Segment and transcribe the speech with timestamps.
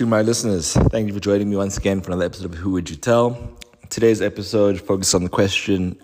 [0.00, 2.70] To my listeners, thank you for joining me once again for another episode of Who
[2.70, 3.54] Would You Tell?
[3.90, 6.00] Today's episode focuses on the question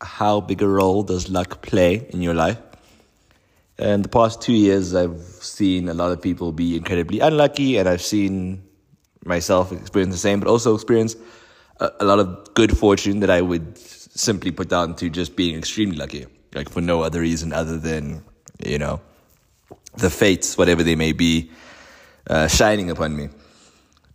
[0.00, 2.58] How big a role does luck play in your life?
[3.78, 7.88] In the past two years, I've seen a lot of people be incredibly unlucky, and
[7.88, 8.64] I've seen
[9.24, 11.14] myself experience the same, but also experience
[11.78, 15.56] a, a lot of good fortune that I would simply put down to just being
[15.56, 18.24] extremely lucky, like for no other reason other than,
[18.66, 19.00] you know,
[19.98, 21.52] the fates, whatever they may be,
[22.30, 23.28] uh, shining upon me.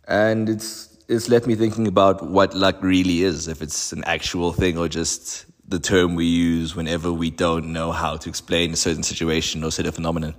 [0.08, 4.52] And it's it's left me thinking about what luck really is, if it's an actual
[4.52, 8.76] thing or just the term we use whenever we don't know how to explain a
[8.76, 10.34] certain situation or certain phenomenon.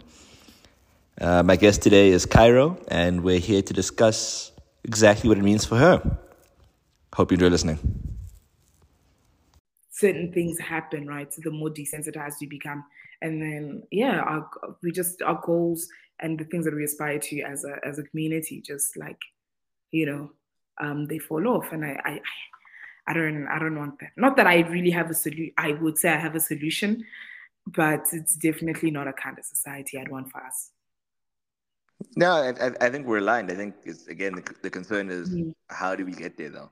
[1.20, 4.52] Uh, my guest today is Cairo, and we're here to discuss
[4.84, 6.02] exactly what it means for her.
[7.14, 7.80] Hope you enjoy listening.
[9.90, 11.34] Certain things happen, right?
[11.34, 12.84] So the more desensitized we become,
[13.22, 14.50] and then yeah, our,
[14.84, 15.88] we just our goals
[16.20, 19.20] and the things that we aspire to as a as a community just like
[19.92, 20.32] you know
[20.80, 22.22] um, they fall off, and I, I
[23.08, 24.12] I don't I don't want that.
[24.16, 25.54] Not that I really have a solution.
[25.58, 27.06] I would say I have a solution,
[27.66, 30.72] but it's definitely not a kind of society I'd want for us.
[32.16, 33.52] No, I, I think we're aligned.
[33.52, 35.54] I think it's again the, the concern is mm.
[35.70, 36.72] how do we get there though.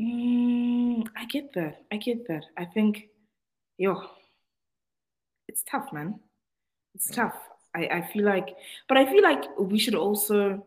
[0.00, 1.82] Mm, I get that.
[1.90, 2.44] I get that.
[2.56, 3.08] I think,
[3.78, 4.02] yo,
[5.48, 6.20] it's tough, man.
[6.94, 7.34] It's tough.
[7.76, 8.56] I, I feel like,
[8.88, 10.66] but I feel like we should also,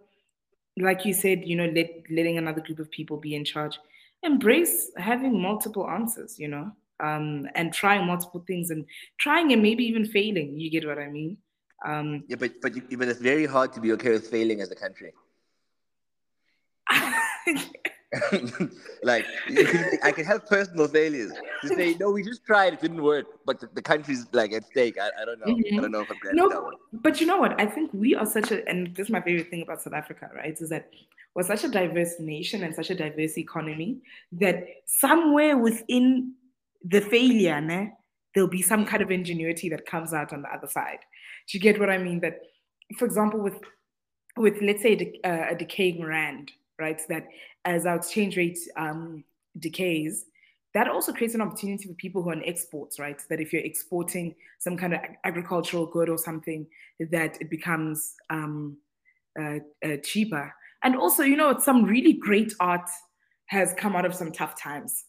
[0.78, 3.80] like you said, you know, let letting another group of people be in charge.
[4.24, 8.86] Embrace having multiple answers, you know, um, and trying multiple things and
[9.18, 10.60] trying and maybe even failing.
[10.60, 11.38] You get what I mean?
[11.86, 14.72] Um, yeah, but but you, but it's very hard to be okay with failing as
[14.72, 15.14] a country.
[19.04, 19.24] like
[20.04, 23.60] I can have personal failures to say no, we just tried, it didn't work, but
[23.60, 24.98] the, the country's like at stake.
[25.00, 25.54] I, I don't know.
[25.54, 25.78] Mm-hmm.
[25.78, 26.74] I don't know if I'm no, that one.
[26.92, 27.60] But you know what?
[27.62, 30.30] I think we are such a, and this is my favorite thing about South Africa,
[30.36, 30.60] right?
[30.60, 30.90] Is that
[31.36, 34.00] we're such a diverse nation and such a diverse economy
[34.32, 36.34] that somewhere within
[36.84, 37.92] the failure, né,
[38.34, 41.00] there'll be some kind of ingenuity that comes out on the other side.
[41.48, 42.22] Do you get what I mean?
[42.22, 42.40] That,
[42.98, 43.60] for example, with
[44.38, 47.02] with let's say a, uh, a decaying rand, right?
[47.10, 47.28] That
[47.66, 49.24] as our exchange rate um,
[49.60, 50.26] decays,
[50.74, 53.20] that also creates an opportunity for people who are on exports, right?
[53.30, 56.68] That if you're exporting some kind of agricultural good or something,
[57.12, 58.78] that it becomes um,
[59.40, 60.54] uh, uh, cheaper.
[60.84, 62.90] And also, you know, some really great art
[63.48, 65.06] has come out of some tough times.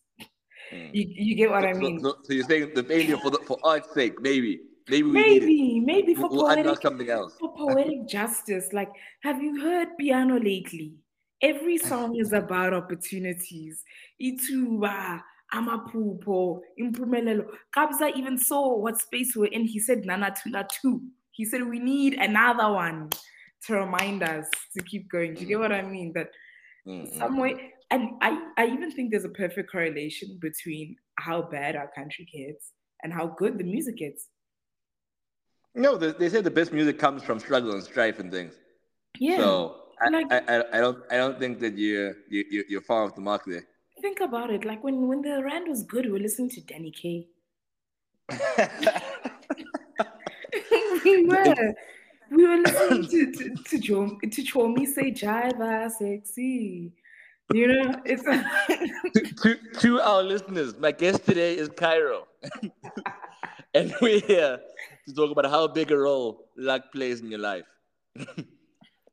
[0.73, 0.91] Mm.
[0.93, 2.01] You, you get what so, I mean?
[2.01, 4.61] So, so, you're saying the failure for the, for art's sake, maybe
[4.91, 7.37] Maybe maybe maybe for we'll poetic something else.
[7.39, 8.73] for poetic justice.
[8.73, 8.91] Like,
[9.23, 10.95] have you heard piano lately?
[11.43, 13.83] Every song is about opportunities.
[14.23, 15.23] Ithuba,
[15.55, 17.47] amaphupho, impumelelo.
[17.75, 19.65] Kabza even saw what space we're in.
[19.65, 21.03] He said Nana Thula too.
[21.31, 23.09] He said we need another one
[23.67, 24.47] to remind us
[24.77, 25.35] to keep going.
[25.35, 25.61] Do you get mm.
[25.61, 26.13] what I mean?
[26.15, 26.31] That
[26.87, 27.19] mm-hmm.
[27.19, 27.43] some mm.
[27.43, 32.29] way, and I, I even think there's a perfect correlation between how bad our country
[32.33, 32.73] gets
[33.03, 34.29] and how good the music gets.
[35.75, 38.55] No, they, they say the best music comes from struggle and strife and things.
[39.19, 39.39] Yeah.
[39.39, 43.15] So like, I, I, I, don't I don't think that you're you you're far off
[43.15, 43.67] the mark there.
[44.01, 44.65] Think about it.
[44.65, 47.29] Like when when the rand was good, we were listening to Danny K.
[51.05, 51.75] we were.
[52.31, 56.93] We were listening to to to, Chom, to Chomee say Jiva sexy.
[57.53, 58.23] You know, it's
[59.15, 60.79] to, to, to our listeners.
[60.79, 62.29] My guest today is Cairo,
[63.75, 64.61] and we're here
[65.09, 67.65] to talk about how big a role luck plays in your life.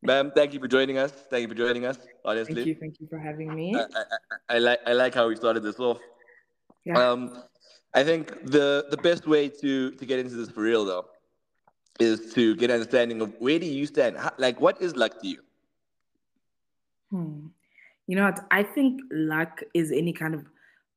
[0.02, 1.12] Ma'am, thank you for joining us.
[1.12, 1.98] Thank you for joining us.
[2.24, 3.76] Honestly, thank you, thank you for having me.
[3.76, 6.00] I, I, I like I like how we started this off.
[6.86, 7.00] Yeah.
[7.00, 7.44] Um,
[7.94, 11.06] I think the the best way to to get into this for real though
[12.00, 14.18] is to get an understanding of where do you stand.
[14.18, 15.42] How, like, what is luck to you?
[17.10, 17.48] Hmm.
[18.06, 18.46] You know what?
[18.52, 20.46] I think luck is any kind of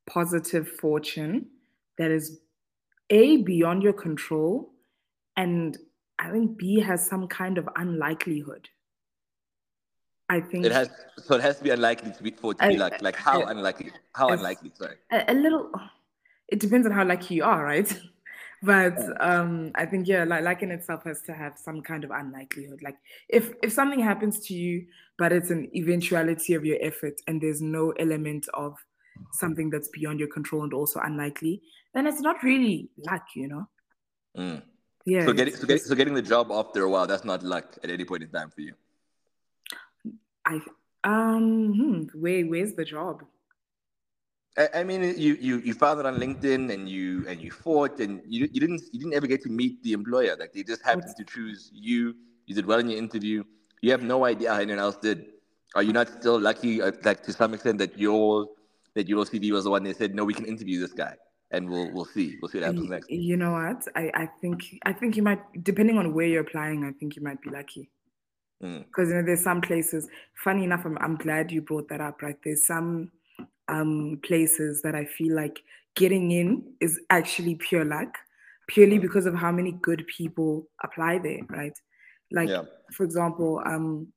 [0.06, 1.46] positive fortune
[1.96, 2.40] that is
[3.08, 4.72] a beyond your control
[5.36, 5.78] and
[6.18, 8.68] I think B has some kind of unlikelihood.
[10.30, 10.88] I think it has.
[11.24, 13.90] So it has to be unlikely to be for to be like like how unlikely?
[14.14, 14.70] How unlikely?
[14.74, 14.94] Sorry.
[15.10, 15.72] A, a, little.
[16.46, 17.92] It depends on how lucky you are, right?
[18.62, 22.12] but um, I think yeah, like like in itself has to have some kind of
[22.12, 22.80] unlikelihood.
[22.80, 22.96] Like
[23.28, 24.86] if if something happens to you,
[25.18, 28.76] but it's an eventuality of your effort, and there's no element of
[29.32, 31.60] something that's beyond your control and also unlikely,
[31.92, 33.68] then it's not really luck, you know.
[34.38, 34.62] Mm.
[35.06, 35.26] Yeah.
[35.26, 37.90] So getting so getting, so getting the job after a while, that's not luck at
[37.90, 38.74] any point in time for you.
[40.50, 40.60] I
[41.04, 43.24] um hmm, where where's the job?
[44.58, 48.00] I, I mean, you, you you found it on LinkedIn and you and you fought
[48.00, 50.36] and you you didn't you didn't ever get to meet the employer.
[50.38, 52.14] Like they just happened to choose you.
[52.46, 53.44] You did well in your interview.
[53.82, 55.26] you have no idea how anyone else did.
[55.74, 58.48] Are you not still lucky, uh, like to some extent, that your
[58.94, 61.14] that your CV was the one they said, no, we can interview this guy,
[61.52, 63.10] and we'll we'll see, we'll see what happens next.
[63.10, 63.86] You know what?
[63.94, 67.22] I I think I think you might, depending on where you're applying, I think you
[67.22, 67.88] might be lucky.
[68.60, 69.08] Because mm.
[69.08, 70.08] you know, there's some places.
[70.44, 72.22] Funny enough, I'm I'm glad you brought that up.
[72.22, 72.36] Right?
[72.44, 73.10] There's some
[73.68, 75.60] um places that I feel like
[75.96, 78.16] getting in is actually pure luck,
[78.68, 79.02] purely mm.
[79.02, 81.40] because of how many good people apply there.
[81.48, 81.78] Right?
[82.32, 82.62] Like, yeah.
[82.92, 84.08] for example, um,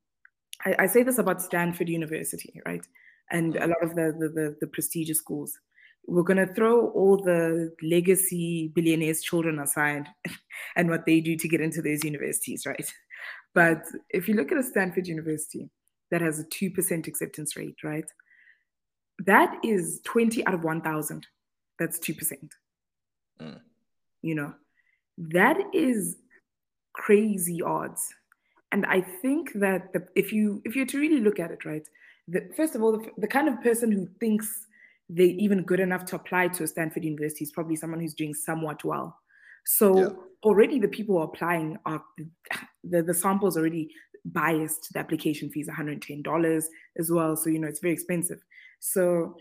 [0.66, 2.86] I, I, say this about Stanford University, right?
[3.32, 5.58] And a lot of the, the, the, the prestigious schools.
[6.06, 10.08] We're going to throw all the legacy billionaires' children aside
[10.76, 12.94] and what they do to get into those universities, right?
[13.54, 15.70] But if you look at a Stanford University
[16.12, 18.06] that has a 2% acceptance rate, right?
[19.26, 21.28] That is 20 out of 1,000.
[21.80, 22.50] That's 2%.
[23.42, 23.60] Mm.
[24.22, 24.54] You know,
[25.18, 26.18] that is
[26.94, 28.14] crazy odds.
[28.72, 31.88] And I think that the, if you if you're to really look at it, right,
[32.28, 34.68] the, first of all, the, the kind of person who thinks
[35.10, 38.34] they're even good enough to apply to a Stanford University is probably someone who's doing
[38.34, 39.20] somewhat well.
[39.66, 40.10] So yeah.
[40.44, 42.04] already the people applying are
[42.84, 43.90] the, the samples already
[44.26, 44.94] biased.
[44.94, 46.64] The application fees $110
[46.98, 47.36] as well.
[47.36, 48.40] So you know it's very expensive.
[48.80, 49.38] So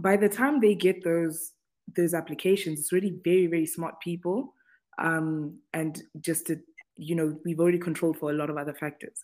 [0.00, 1.52] by the time they get those
[1.96, 4.54] those applications, it's really very, very smart people.
[4.98, 6.60] Um, and just to
[7.00, 9.22] you know, we've already controlled for a lot of other factors.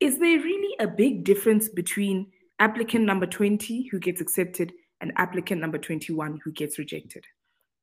[0.00, 5.60] Is there really a big difference between applicant number 20 who gets accepted and applicant
[5.60, 7.24] number 21 who gets rejected?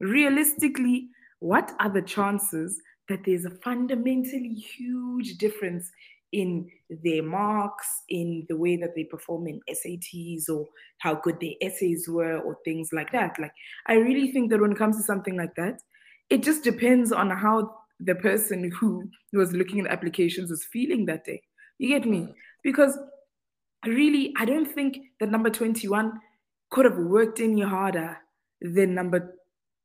[0.04, 1.10] Realistically,
[1.40, 5.92] what are the chances that there's a fundamentally huge difference
[6.32, 6.70] in
[7.04, 10.68] their marks, in the way that they perform in SATs, or
[11.00, 13.40] how good their essays were, or things like that?
[13.40, 13.54] Like,
[13.88, 15.80] I really think that when it comes to something like that,
[16.30, 21.26] it just depends on how the person who was looking at applications was feeling that
[21.26, 21.42] day.
[21.78, 22.20] You get me?
[22.20, 22.34] Mm.
[22.64, 22.98] Because
[23.86, 26.14] really, I don't think that number 21
[26.72, 28.18] could have worked any harder
[28.62, 29.36] than number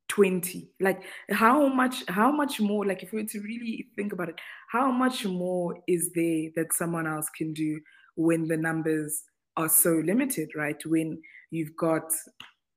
[0.08, 4.28] 20 like how much how much more like if we were to really think about
[4.30, 4.36] it
[4.68, 7.78] how much more is there that someone else can do
[8.16, 9.22] when the numbers
[9.58, 10.80] are so limited right?
[10.86, 11.20] When
[11.50, 12.12] you've got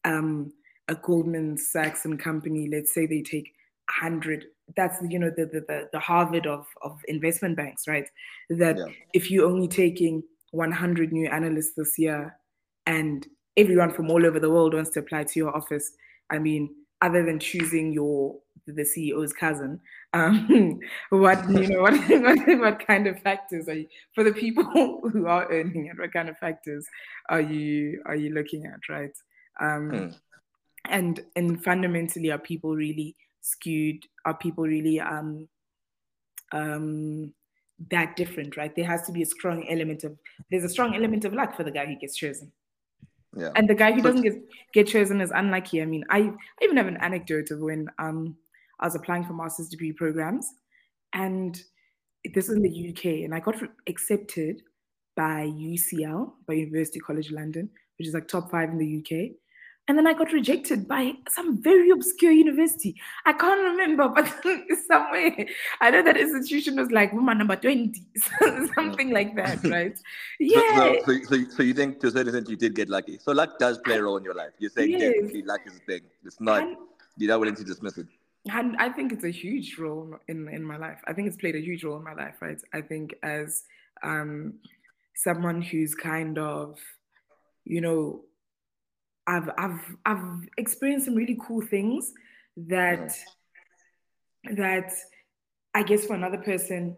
[0.04, 0.52] um
[0.88, 3.54] a goldman sachs and company let's say they take
[4.02, 4.46] 100
[4.76, 8.08] that's you know the the, the harvard of of investment banks right?
[8.50, 8.86] That yeah.
[9.14, 12.38] if you're only taking 100 new analysts this year
[12.86, 13.26] and
[13.58, 15.92] everyone from all over the world wants to apply to your office
[16.30, 18.36] i mean other than choosing your
[18.68, 19.80] the ceo's cousin
[20.14, 24.64] um, what you know what, what, what kind of factors are you for the people
[25.12, 26.86] who are earning it what kind of factors
[27.30, 29.18] are you are you looking at right
[29.60, 30.16] um, mm.
[30.90, 34.06] and and fundamentally are people really skewed?
[34.26, 35.48] Are people really um,
[36.52, 37.34] um,
[37.90, 38.74] that different, right?
[38.76, 40.18] There has to be a strong element of
[40.50, 42.52] there's a strong element of luck for the guy who gets chosen.
[43.36, 43.52] Yeah.
[43.56, 44.34] And the guy who doesn't get,
[44.74, 45.82] get chosen is unlucky.
[45.82, 48.36] I mean, I, I even have an anecdote of when um,
[48.80, 50.48] I was applying for master's degree programs,
[51.14, 51.62] and
[52.34, 53.56] this is in the UK, and I got
[53.88, 54.62] accepted
[55.16, 59.36] by UCL, by University College London, which is like top five in the UK.
[59.92, 62.96] And then I got rejected by some very obscure university.
[63.26, 64.26] I can't remember, but
[64.88, 65.46] somewhere.
[65.82, 68.02] I know that institution was like woman number 20,
[68.74, 70.00] something like that, right?
[70.40, 70.62] Yeah.
[70.78, 73.20] So, so, so, so, you think to a certain extent you did get lucky.
[73.20, 74.52] So luck does play a role in your life.
[74.60, 75.02] You're saying yes.
[75.02, 76.02] definitely luck is a thing.
[76.24, 76.78] It's not, and,
[77.18, 78.08] you're not willing to dismiss it.
[78.50, 81.02] And I think it's a huge role in, in my life.
[81.06, 82.62] I think it's played a huge role in my life, right?
[82.74, 83.64] I think as
[84.04, 84.54] um,
[85.16, 86.80] someone who's kind of,
[87.66, 88.22] you know,
[89.28, 92.14] I've I've I've experienced some really cool things
[92.58, 93.16] that
[94.56, 94.92] that
[95.74, 96.98] I guess for another person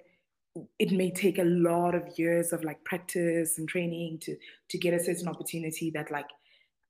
[0.78, 4.38] it may take a lot of years of like practice and training to
[4.70, 6.28] to get a certain opportunity that like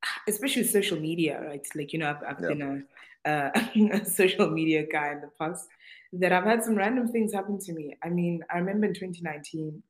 [0.27, 1.65] especially with social media right?
[1.75, 2.47] Like you know I've, I've yeah.
[2.47, 2.85] been
[3.25, 5.67] a, a social media guy in the past
[6.13, 7.97] that I've had some random things happen to me.
[8.03, 9.81] I mean I remember in 2019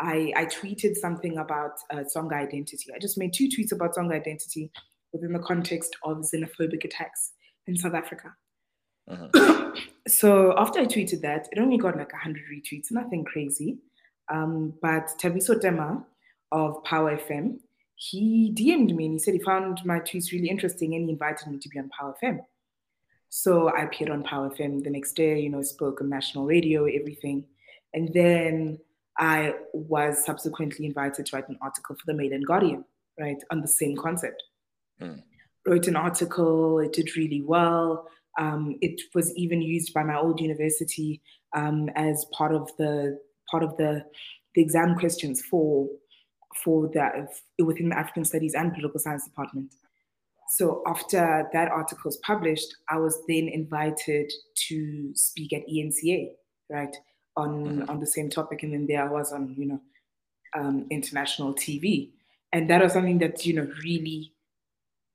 [0.00, 2.92] I, I tweeted something about uh, Tsonga identity.
[2.94, 4.70] I just made two tweets about Tsonga identity
[5.12, 7.32] within the context of xenophobic attacks
[7.66, 8.34] in South Africa.
[9.08, 9.72] Uh-huh.
[10.08, 13.78] so after I tweeted that, it only got like 100 retweets, nothing crazy.
[14.28, 16.04] Um, but Thabiso Tema
[16.52, 17.58] of Power FM,
[17.94, 21.48] he DM'd me and he said he found my tweets really interesting and he invited
[21.48, 22.40] me to be on Power FM.
[23.28, 26.84] So I appeared on Power FM the next day, you know, spoke on national radio,
[26.84, 27.46] everything.
[27.94, 28.78] And then
[29.18, 32.84] I was subsequently invited to write an article for the Mail and Guardian,
[33.18, 34.42] right, on the same concept.
[35.00, 35.22] Mm.
[35.66, 38.08] Wrote an article, it did really well.
[38.38, 41.22] Um, it was even used by my old university
[41.54, 43.18] um, as part of the
[43.50, 44.04] part of the
[44.54, 45.88] the exam questions for
[46.62, 47.28] for the
[47.64, 49.74] within the African Studies and Political Science department.
[50.48, 54.30] So after that article was published, I was then invited
[54.68, 56.28] to speak at eNCA,
[56.70, 56.96] right,
[57.36, 57.90] on mm-hmm.
[57.90, 59.80] on the same topic, and then there I was on you know
[60.54, 62.10] um, international TV,
[62.52, 64.32] and that was something that you know really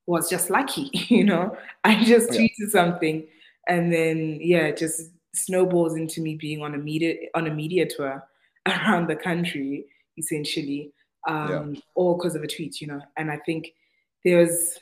[0.05, 0.89] was just lucky.
[1.09, 2.69] You know, I just tweeted yeah.
[2.69, 3.27] something,
[3.67, 8.23] and then yeah, just snowballs into me being on a media on a media tour
[8.67, 9.85] around the country,
[10.17, 10.93] essentially,
[11.27, 11.81] um, yeah.
[11.95, 12.81] all because of a tweet.
[12.81, 13.73] You know, and I think
[14.23, 14.79] there's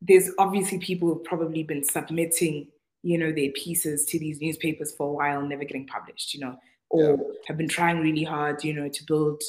[0.00, 2.66] there's obviously people who've probably been submitting
[3.02, 6.56] you know their pieces to these newspapers for a while never getting published you know
[6.92, 7.16] or yeah.
[7.46, 9.42] have been trying really hard you know to build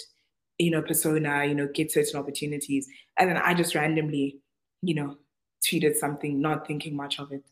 [0.58, 2.88] you know persona you know get certain opportunities.
[3.18, 4.40] And then i just randomly
[4.82, 5.18] you know
[5.66, 7.44] tweeted something not thinking much of it.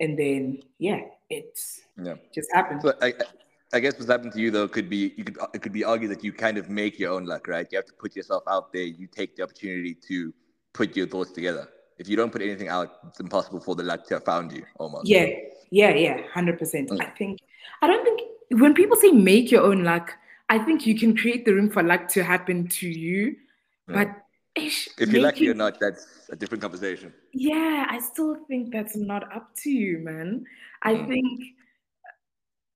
[0.00, 1.00] And then yeah
[1.30, 2.14] it's yeah.
[2.34, 2.80] just happened.
[2.82, 3.14] But I,
[3.72, 6.10] I guess what's happened to you though could be you could it could be argued
[6.10, 7.66] that you kind of make your own luck right?
[7.70, 10.34] You have to put yourself out there you take the opportunity to
[10.74, 14.06] put your thoughts together if you don't put anything out, it's impossible for the luck
[14.06, 15.08] to have found you almost.
[15.08, 15.26] Yeah,
[15.70, 16.90] yeah, yeah, hundred percent.
[16.90, 17.00] Mm.
[17.00, 17.40] I think
[17.82, 18.20] I don't think
[18.60, 20.14] when people say make your own luck,
[20.48, 23.36] I think you can create the room for luck to happen to you,
[23.88, 23.94] mm.
[23.94, 24.08] but
[24.54, 27.12] ish, if you're lucky or not, that's a different conversation.
[27.32, 30.46] Yeah, I still think that's not up to you, man.
[30.82, 31.08] I mm.
[31.08, 31.42] think,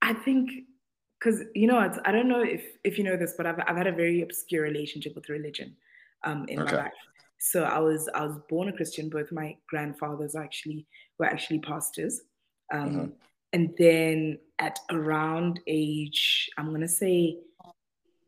[0.02, 0.50] I think,
[1.18, 3.86] because you know, I don't know if if you know this, but I've I've had
[3.86, 5.76] a very obscure relationship with religion,
[6.24, 6.72] um, in okay.
[6.72, 6.92] my life.
[7.44, 9.08] So I was I was born a Christian.
[9.08, 10.86] Both my grandfathers actually
[11.18, 12.20] were actually pastors.
[12.72, 13.06] Um, mm-hmm.
[13.52, 17.38] And then at around age, I'm gonna say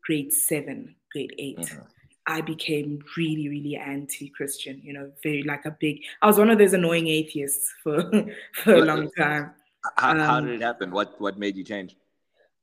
[0.03, 1.79] grade seven, grade 8 mm-hmm.
[2.27, 4.81] I became really, really anti-Christian.
[4.83, 6.01] You know, very like a big.
[6.21, 8.11] I was one of those annoying atheists for
[8.63, 9.51] for a long time.
[9.95, 10.91] How, um, how did it happen?
[10.91, 11.95] What what made you change?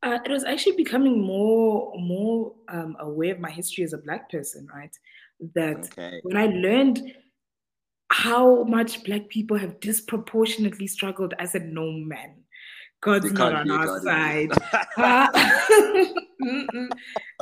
[0.03, 4.31] Uh, it was actually becoming more more um, aware of my history as a black
[4.31, 4.95] person, right?
[5.55, 6.21] That okay.
[6.23, 7.03] when I learned
[8.11, 12.43] how much black people have disproportionately struggled, I said, no man,
[13.01, 14.51] God's not on our God side.
[16.43, 16.89] mm-mm.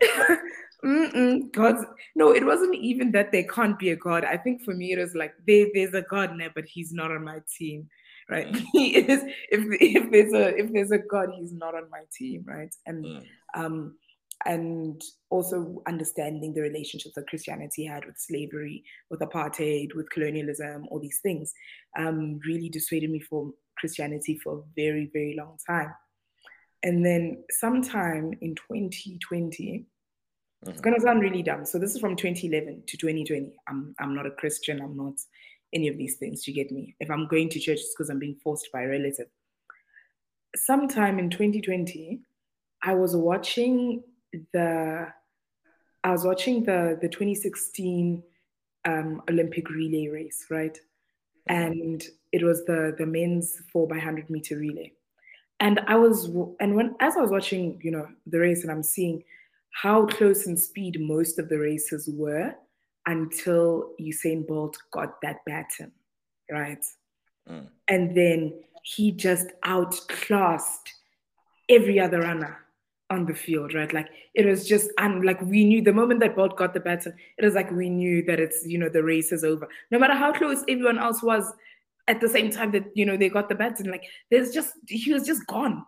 [0.84, 1.52] Mm-mm.
[1.52, 1.84] God's
[2.16, 4.24] no, it wasn't even that there can't be a God.
[4.24, 7.10] I think for me it was like there, there's a God there, but he's not
[7.10, 7.88] on my team.
[8.28, 8.50] Right.
[8.50, 8.64] Mm.
[8.72, 12.44] He is if if there's a if there's a God, he's not on my team,
[12.46, 12.74] right?
[12.86, 13.24] And mm.
[13.54, 13.96] um
[14.46, 20.98] and also understanding the relationships that Christianity had with slavery, with apartheid, with colonialism, all
[20.98, 21.52] these things,
[21.98, 25.94] um, really dissuaded me from Christianity for a very, very long time.
[26.82, 29.86] And then sometime in 2020,
[30.64, 30.70] mm-hmm.
[30.70, 31.66] it's gonna sound really dumb.
[31.66, 33.54] So this is from 2011 to 2020.
[33.68, 34.80] I'm I'm not a Christian.
[34.80, 35.14] I'm not
[35.72, 36.46] any of these things.
[36.48, 36.96] You get me?
[37.00, 39.26] If I'm going to church, it's because I'm being forced by a relative.
[40.56, 42.20] Sometime in 2020,
[42.82, 44.02] I was watching
[44.52, 45.12] the
[46.02, 48.22] I was watching the the 2016
[48.86, 50.78] um, Olympic relay race, right?
[51.46, 54.92] And it was the the men's four by hundred meter relay.
[55.58, 56.26] And I was
[56.60, 59.22] and when as I was watching, you know, the race, and I'm seeing
[59.72, 62.54] how close in speed most of the races were
[63.06, 65.92] until Usain Bolt got that baton,
[66.50, 66.84] right?
[67.48, 67.66] Mm.
[67.88, 70.92] And then he just outclassed
[71.68, 72.58] every other runner
[73.10, 73.92] on the field, right?
[73.92, 77.12] Like it was just, and like we knew the moment that Bolt got the baton,
[77.38, 79.68] it was like we knew that it's, you know, the race is over.
[79.90, 81.52] No matter how close everyone else was
[82.08, 85.12] at the same time that, you know, they got the baton, like there's just, he
[85.12, 85.84] was just gone,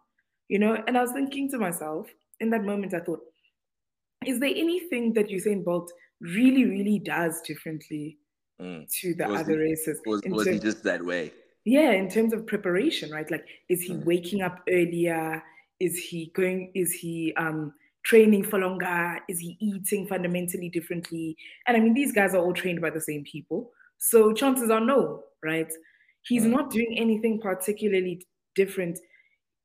[0.48, 0.76] you know?
[0.86, 2.08] And I was thinking to myself
[2.40, 3.20] in that moment, I thought,
[4.26, 8.18] is there anything that Usain Bolt really, really does differently
[8.60, 8.88] mm.
[9.00, 10.00] to the other races?
[10.06, 11.32] Was, was he just that way?
[11.64, 13.30] Yeah, in terms of preparation, right?
[13.30, 14.04] Like, is he mm.
[14.04, 15.42] waking up earlier?
[15.82, 16.70] Is he going?
[16.76, 17.72] Is he um,
[18.04, 19.18] training for longer?
[19.28, 21.36] Is he eating fundamentally differently?
[21.66, 24.80] And I mean, these guys are all trained by the same people, so chances are
[24.80, 25.72] no, right?
[26.22, 28.24] He's not doing anything particularly
[28.54, 28.96] different.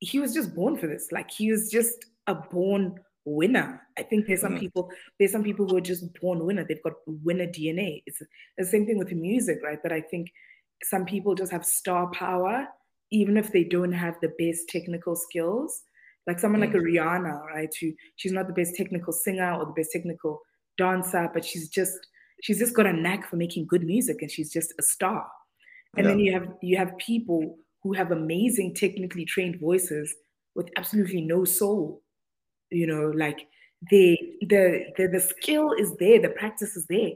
[0.00, 1.12] He was just born for this.
[1.12, 3.80] Like he was just a born winner.
[3.96, 4.60] I think there's some mm.
[4.60, 6.64] people, there's some people who are just born winner.
[6.64, 8.02] They've got winner DNA.
[8.06, 8.20] It's
[8.56, 9.80] the same thing with music, right?
[9.84, 10.32] That I think
[10.82, 12.66] some people just have star power,
[13.12, 15.82] even if they don't have the best technical skills.
[16.28, 16.92] Like someone like a mm.
[16.92, 17.74] Rihanna, right?
[17.80, 20.42] Who she's not the best technical singer or the best technical
[20.76, 21.98] dancer, but she's just
[22.42, 25.26] she's just got a knack for making good music and she's just a star.
[25.96, 26.10] And yeah.
[26.10, 30.14] then you have you have people who have amazing technically trained voices
[30.54, 32.02] with absolutely no soul.
[32.70, 33.46] You know, like
[33.90, 37.12] they the the the skill is there, the practice is there,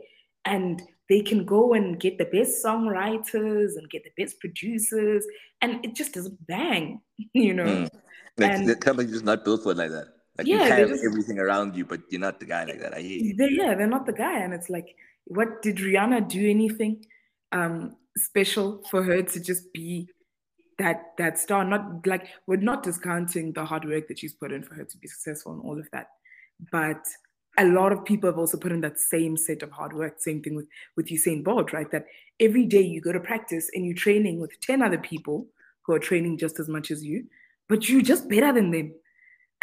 [0.47, 0.81] and
[1.13, 5.27] they can go and get the best songwriters and get the best producers,
[5.61, 7.01] and it just doesn't bang.
[7.35, 7.65] You know.
[7.65, 7.89] Mm.
[8.39, 10.07] Like, and, the company's just not built for it like that.
[10.39, 12.95] Like Yeah, you have just- everything around you, but you're not the guy like that.
[12.95, 13.37] I you.
[13.37, 14.89] They, yeah, they're not the guy, and it's like,
[15.27, 17.05] what did Rihanna do anything
[17.53, 17.75] um
[18.17, 20.09] special for her to just be
[20.79, 21.63] that that star?
[21.63, 24.97] Not like we're not discounting the hard work that she's put in for her to
[24.97, 26.07] be successful and all of that,
[26.71, 27.05] but
[27.59, 30.15] a lot of people have also put in that same set of hard work.
[30.21, 31.91] Same thing with with Usain Bolt, right?
[31.91, 32.07] That
[32.41, 35.47] every day you go to practice and you're training with ten other people
[35.85, 37.25] who are training just as much as you,
[37.69, 38.95] but you're just better than them,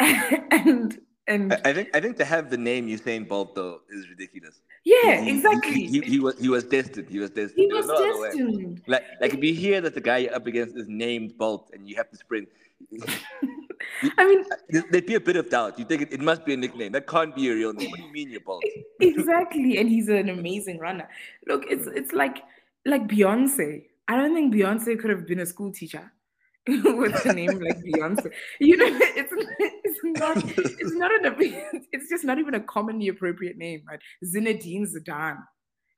[0.00, 4.60] and and I, think I think to have the name Usain Bolt though is ridiculous.
[4.84, 5.72] yeah, He- exactly.
[5.86, 7.08] He, he, he was he was destined.
[7.08, 7.60] He was destined.
[7.60, 8.82] He There was no destined.
[8.86, 11.88] Like like if you hear that the guy you're up against is named Bolt and
[11.88, 12.48] you have to sprint,
[14.18, 15.78] I mean, there- there'd be a bit of doubt.
[15.78, 16.92] You think it, it must be a nickname.
[16.92, 17.90] That can't be a real name.
[17.90, 18.62] What do you mean you're Bolt?
[19.00, 19.78] exactly.
[19.78, 21.08] And he's an amazing runner.
[21.46, 22.38] Look, it's it's like
[22.86, 23.84] like Beyonce.
[24.08, 26.10] I don't think Beyonce could have been a school teacher
[26.68, 28.30] with a name like Beyonce.
[28.58, 29.32] You know, it's
[29.84, 31.34] it's not it's not an
[31.92, 34.00] it's just not even a commonly appropriate name, right?
[34.24, 35.38] Zinedine Zidane.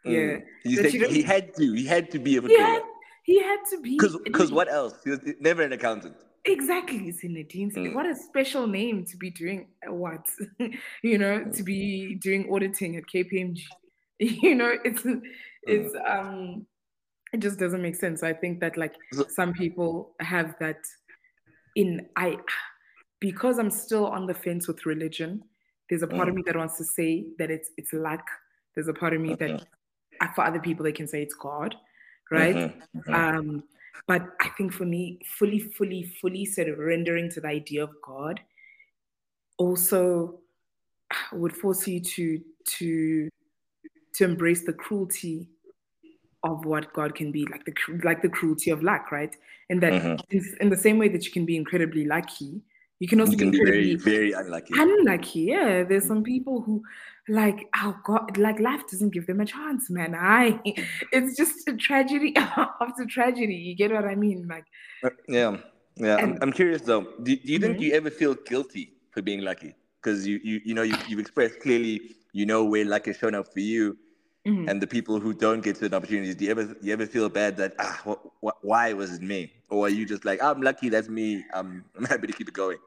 [0.05, 0.19] Yeah.
[0.19, 0.43] Mm.
[0.65, 1.73] He, That said you don't- he had to.
[1.73, 2.83] He had to be a He had
[3.25, 4.95] he had to be Because what else?
[5.05, 6.17] He was never an accountant.
[6.45, 7.73] Exactly, Zinedine.
[7.73, 7.95] Mm.
[7.95, 10.27] What a special name to be doing what?
[11.03, 13.63] you know, to be doing auditing at KPMG.
[14.19, 15.05] You know, it's
[15.65, 16.65] it's um
[17.33, 18.23] it just doesn't make sense.
[18.23, 18.95] I think that like
[19.29, 20.79] some people have that
[21.75, 22.39] in I
[23.21, 25.43] because I'm still on the fence with religion,
[25.89, 26.39] there's a part of Mm.
[26.39, 28.25] me that wants to say that it's it's luck.
[28.75, 29.67] There's a part of me that Mhm.
[30.21, 31.75] uh, for other people they can say it's God,
[32.31, 32.57] right?
[32.57, 33.15] Mhm, mhm.
[33.15, 33.65] Um,
[34.07, 37.91] but I think for me, fully, fully, fully sort of rendering to the idea of
[38.03, 38.41] God
[39.59, 40.41] also
[41.33, 43.29] would force you to to
[44.15, 45.47] to embrace the cruelty
[46.43, 49.37] of what God can be, like the like the cruelty of luck, right?
[49.71, 50.25] And that Mhm.
[50.31, 52.63] in, in the same way that you can be incredibly lucky,
[53.03, 54.75] you can also You can be very, very unlucky.
[54.75, 55.41] unlucky.
[55.53, 56.83] Yeah, there's some people who
[57.29, 60.15] like oh god, like life doesn't give them a chance, man.
[60.15, 60.61] I
[61.13, 63.55] it's just a tragedy after tragedy.
[63.55, 64.47] You get what I mean?
[64.49, 64.65] Like
[65.03, 65.57] Uh, Yeah,
[65.97, 66.19] yeah.
[66.23, 67.03] I'm, I'm curious though.
[67.23, 67.81] Do, do you think Mhm.
[67.81, 69.75] you ever feel guilty for being lucky?
[70.01, 73.35] Because you, you, you know, you, you've expressed clearly, you know, where luck has shown
[73.35, 73.97] up for you,
[74.47, 74.69] mhm.
[74.69, 76.35] and the people who don't get certain opportunities.
[76.37, 79.53] Do you ever, you ever feel bad that ah, wh- wh- why was it me?
[79.71, 81.45] Or are you just like, I'm lucky, that's me.
[81.55, 82.79] I'm, I'm happy to keep it going.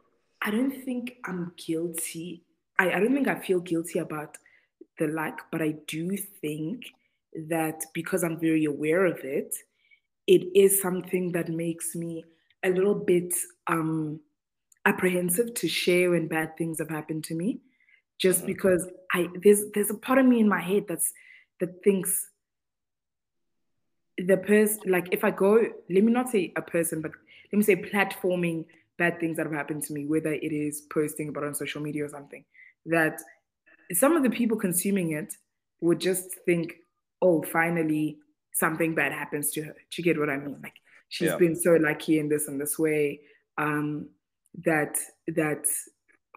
[0.45, 2.43] I don't think I'm guilty.
[2.77, 4.37] I, I don't think I feel guilty about
[4.99, 6.85] the lack, but I do think
[7.49, 9.55] that because I'm very aware of it,
[10.27, 12.23] it is something that makes me
[12.63, 13.33] a little bit
[13.67, 14.19] um,
[14.85, 17.59] apprehensive to share when bad things have happened to me.
[18.19, 18.47] Just Mhm.
[18.47, 21.11] because I there's there's a part of me in my head that's
[21.59, 22.29] that thinks
[24.17, 25.55] the person like if I go,
[25.89, 27.11] let me not say a person, but
[27.51, 28.65] let me say platforming
[28.97, 32.05] bad things that have happened to me, whether it is posting about on social media
[32.05, 32.45] or something,
[32.85, 33.19] that
[33.93, 35.33] some of the people consuming it
[35.81, 36.75] would just think,
[37.21, 38.17] oh, finally
[38.53, 39.73] something bad happens to her.
[39.73, 40.59] Do you get what I mean?
[40.63, 40.75] Like
[41.09, 41.37] she's Yeah.
[41.37, 43.21] been so lucky in this and this way
[43.57, 44.09] um,
[44.63, 45.65] that that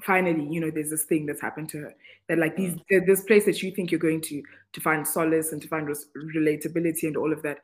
[0.02, 1.94] finally, you know, there's this thing that's happened to her.
[2.28, 4.42] That like these th- this place that you think you're going to
[4.72, 7.58] to find solace and to find res- relatability and all of that,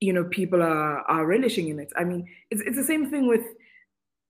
[0.00, 1.92] you know, people are are relishing in it.
[1.96, 3.44] I mean, it's it's the same thing with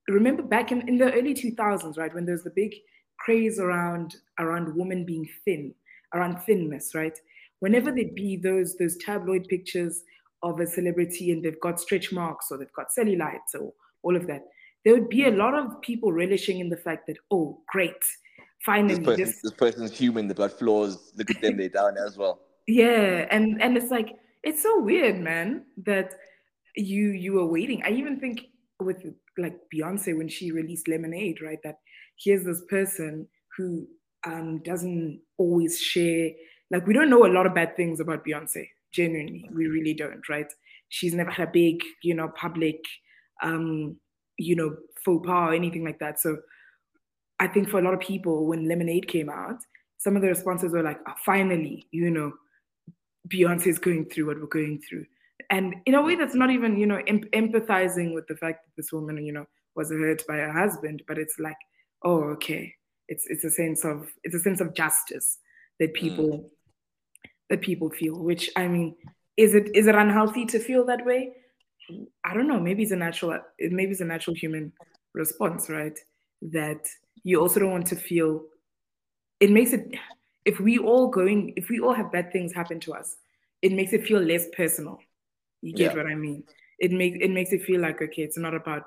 [0.07, 2.73] remember back in, in the early 2000s right when there was the big
[3.19, 5.73] craze around around women being thin
[6.13, 7.19] around thinness right
[7.59, 10.03] whenever there'd be those those tabloid pictures
[10.43, 14.27] of a celebrity and they've got stretch marks or they've got cellulites or all of
[14.27, 14.41] that
[14.85, 18.65] there would be a lot of people relishing in the fact that oh great This
[18.65, 20.27] finally person, this this person's human.
[20.27, 21.11] They've got flaws.
[21.15, 21.57] Look at them.
[21.57, 22.39] They're down as well.
[22.67, 26.13] Yeah, and and it's like it's so weird, man, that
[26.75, 27.83] you you were waiting.
[27.83, 28.47] I even think
[28.79, 29.03] with
[29.37, 31.59] like Beyonce when she released Lemonade, right?
[31.63, 31.79] That
[32.17, 33.87] here's this person who
[34.25, 36.31] um doesn't always share.
[36.71, 38.67] Like we don't know a lot of bad things about Beyonce.
[38.91, 40.51] Genuinely, we really don't, right?
[40.89, 42.79] She's never had a big, you know, public,
[43.43, 43.97] um,
[44.37, 46.19] you know, faux pas or anything like that.
[46.19, 46.37] So
[47.39, 49.57] I think for a lot of people, when Lemonade came out,
[49.97, 52.31] some of the responses were like, oh, finally, you know,
[53.27, 55.05] Beyonce is going through what we're going through.
[55.49, 58.75] And in a way, that's not even, you know, em- empathizing with the fact that
[58.75, 59.45] this woman, you know,
[59.75, 61.57] was hurt by her husband, but it's like,
[62.03, 62.73] oh, okay,
[63.07, 65.37] it's it's a sense of it's a sense of justice
[65.79, 65.95] that mm.
[65.95, 66.51] people
[67.49, 68.17] that people feel.
[68.17, 68.95] Which I mean,
[69.37, 71.33] is it is it unhealthy to feel that way?
[72.25, 72.59] I don't know.
[72.59, 73.39] Maybe it's a natural.
[73.59, 74.73] Maybe it's a natural human
[75.13, 75.97] response, right?
[76.41, 76.85] That
[77.23, 78.43] you also don't want to feel.
[79.39, 79.95] It makes it.
[80.43, 83.17] If we all going, if we all have bad things happen to us,
[83.61, 84.99] it makes it feel less personal.
[85.67, 85.97] You get Yeah.
[85.97, 86.43] what I mean?
[86.79, 88.83] It makes it makes it feel like okay, it's not about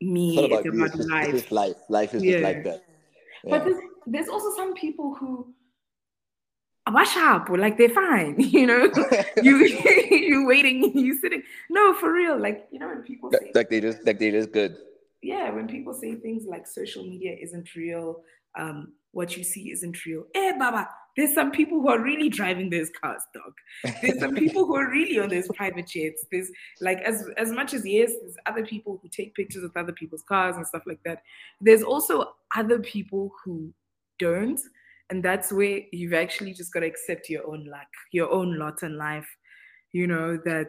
[0.00, 0.36] me.
[0.36, 1.24] It's not about it's about It's life.
[1.24, 1.76] it's just life.
[1.88, 2.32] Life is Yeah.
[2.32, 2.80] just like that.
[3.48, 5.54] But there's, there's also some people who
[6.92, 8.86] wash up or like they're fine you know
[9.42, 9.56] you
[10.10, 13.80] you waiting you sitting no for real like you know when people say like they
[13.80, 14.76] just like they just good
[15.20, 18.22] yeah when people say things like social media isn't real
[18.56, 20.24] um what you see isn't real.
[20.34, 23.94] Eh baba there's some people who are really driving those cars dog.
[24.02, 26.26] There's some people who are really on those private jets.
[26.30, 29.92] There's like as as much as yes there's other people who take pictures of other
[29.92, 31.22] people's cars and stuff like that
[31.60, 33.72] there's also other people who
[34.18, 34.60] don't
[35.10, 38.82] and that's where you've actually just got to accept your own luck your own lot
[38.82, 39.28] in life
[39.92, 40.68] you know that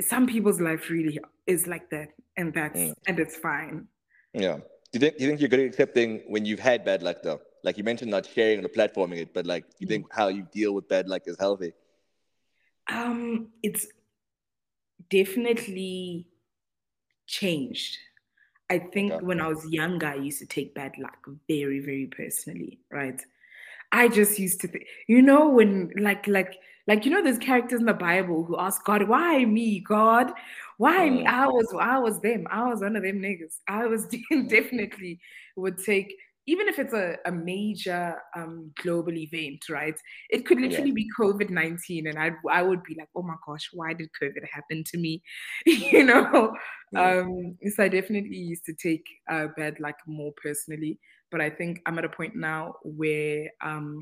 [0.00, 2.94] some people's life really is like that and that's mm.
[3.06, 3.86] and it's fine.
[4.32, 4.58] Yeah
[4.92, 7.40] you think do you think you're good at accepting when you've had bad luck though
[7.64, 9.90] like you mentioned not sharing or platforming it but like you mm.
[9.90, 11.72] think how you deal with bad luck is healthy
[12.88, 13.86] um it's
[15.10, 16.26] definitely
[17.26, 17.98] changed
[18.70, 19.24] I think okay.
[19.24, 23.20] when I was younger, I used to take bad luck very, very personally, right?
[23.92, 27.80] I just used to think, you know, when like like like you know, there's characters
[27.80, 30.32] in the Bible who ask God, "Why me, God?
[30.78, 32.46] Why me?" I was I was them.
[32.50, 33.58] I was one of them niggas.
[33.68, 34.06] I was
[34.48, 35.20] definitely
[35.56, 36.12] would take
[36.48, 39.94] even if it's a, a major um, global event, right?
[40.30, 40.94] It could literally yeah.
[40.94, 42.06] be COVID 19.
[42.06, 45.22] And I, I would be like, oh my gosh, why did COVID happen to me?
[45.66, 46.56] you know?
[46.90, 47.18] Yeah.
[47.18, 50.98] Um, so I definitely used to take uh, bad luck more personally.
[51.30, 54.00] But I think I'm at a point now where um,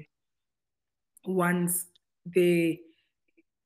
[1.27, 1.87] once
[2.35, 2.81] they,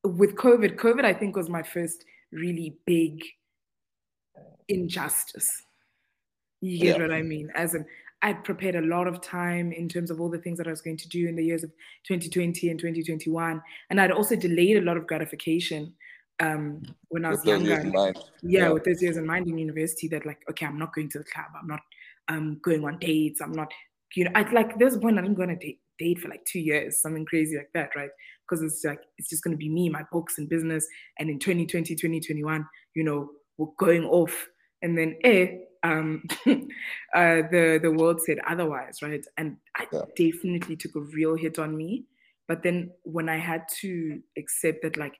[0.03, 3.23] with COVID, COVID, I think was my first really big
[4.67, 5.63] injustice.
[6.61, 7.01] You get yeah.
[7.01, 7.51] what I mean?
[7.55, 7.85] As in,
[8.21, 10.81] I'd prepared a lot of time in terms of all the things that I was
[10.81, 11.71] going to do in the years of
[12.07, 13.61] 2020 and 2021.
[13.89, 15.93] And I'd also delayed a lot of gratification
[16.39, 17.83] um, when I was younger.
[17.83, 18.11] Yeah,
[18.43, 21.19] yeah, with those years in mind in university that like, okay, I'm not going to
[21.19, 21.47] the club.
[21.59, 21.81] I'm not
[22.27, 23.41] um, going on dates.
[23.41, 23.71] I'm not,
[24.15, 26.45] you know, I'd like, there's one I didn't go on a date, date for like
[26.45, 28.09] two years, something crazy like that, right?
[28.51, 30.85] Because it's like, it's just going to be me, my books and business.
[31.17, 34.47] And in 2020, 2021, you know, we're going off.
[34.81, 35.47] And then, eh,
[35.83, 39.25] um, uh, the the world said otherwise, right?
[39.37, 40.01] And I yeah.
[40.15, 42.05] definitely took a real hit on me.
[42.47, 45.13] But then when I had to accept that, like,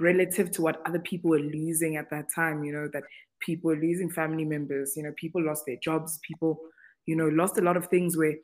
[0.00, 3.04] relative to what other people were losing at that time, you know, that
[3.40, 6.58] people were losing family members, you know, people lost their jobs, people,
[7.06, 8.16] you know, lost a lot of things.
[8.16, 8.34] Where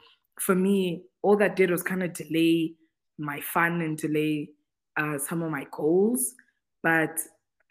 [0.40, 2.74] for me, all that did was kind of delay
[3.18, 4.50] my fun and delay
[4.96, 6.35] uh, some of my goals.
[6.83, 7.18] But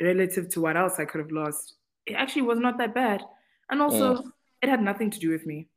[0.01, 3.23] relative to what else I could have lost, it actually was not that bad
[3.69, 4.31] and also mm.
[4.61, 5.67] it had nothing to do with me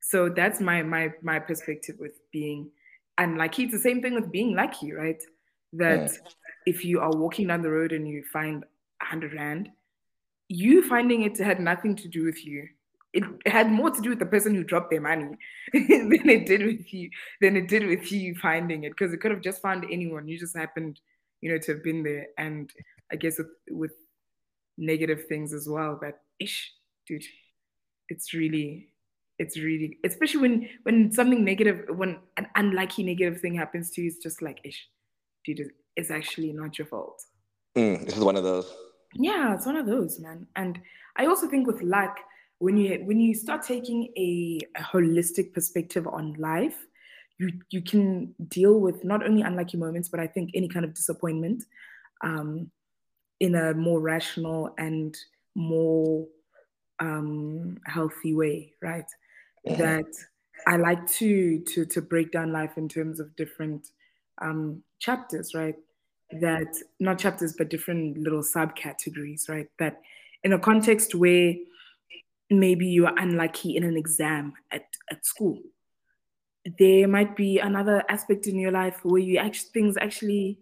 [0.00, 2.70] so that's my my my perspective with being
[3.18, 5.22] unlucky it's the same thing with being lucky right
[5.72, 6.18] that mm.
[6.66, 8.64] if you are walking down the road and you find
[9.02, 9.68] a hundred rand
[10.48, 12.66] you finding it had nothing to do with you
[13.16, 15.36] it had more to do with the person who dropped their money
[15.72, 19.30] than it did with you than it did with you finding it because it could
[19.30, 21.00] have just found anyone you just happened
[21.40, 22.72] you know to have been there and
[23.12, 23.92] i guess with, with
[24.78, 26.72] negative things as well that ish
[27.06, 27.24] dude,
[28.08, 28.88] it's really,
[29.38, 34.08] it's really, especially when when something negative, when an unlucky negative thing happens to you,
[34.08, 34.88] it's just like, ish,
[35.44, 37.22] dude, it's actually not your fault.
[37.76, 38.72] Mm, this is one of those.
[39.14, 40.46] Yeah, it's one of those, man.
[40.56, 40.80] And
[41.16, 42.18] I also think with luck,
[42.58, 46.86] when you when you start taking a, a holistic perspective on life,
[47.38, 50.94] you you can deal with not only unlucky moments, but I think any kind of
[50.94, 51.64] disappointment
[52.22, 52.70] um,
[53.40, 55.16] in a more rational and
[55.54, 56.26] more
[57.00, 59.06] um, healthy way, right?
[59.68, 59.82] Mm-hmm.
[59.82, 60.06] That
[60.66, 63.88] I like to to to break down life in terms of different
[64.40, 65.76] um, chapters, right?
[66.40, 69.68] That not chapters, but different little subcategories, right?
[69.78, 70.00] That
[70.42, 71.54] in a context where
[72.50, 75.58] maybe you are unlucky in an exam at, at school,
[76.78, 80.58] there might be another aspect in your life where you actually things actually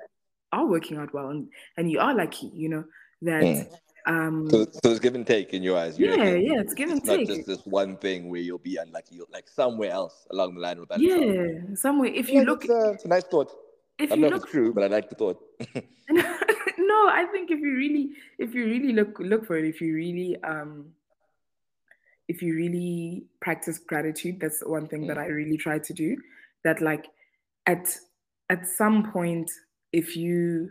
[0.52, 2.84] are working out well and, and you are lucky, you know,
[3.22, 3.68] that mm.
[4.06, 5.98] Um, so, so it's give and take in your eyes.
[5.98, 7.28] Yeah, yeah, it's give and it's take.
[7.28, 10.78] Not just this one thing where you'll be unlucky, like somewhere else along the line
[10.78, 11.00] of that.
[11.00, 12.10] Yeah, somewhere.
[12.12, 13.50] If you yeah, look, it's a, it's a, nice thought.
[13.98, 15.40] If I don't know look, if it's true, but I like the thought.
[16.10, 19.94] no, I think if you really, if you really look look for it, if you
[19.94, 20.86] really um,
[22.28, 25.08] if you really practice gratitude, that's one thing mm.
[25.08, 26.16] that I really try to do.
[26.64, 27.06] That like
[27.66, 27.94] at
[28.48, 29.50] at some point,
[29.92, 30.70] if you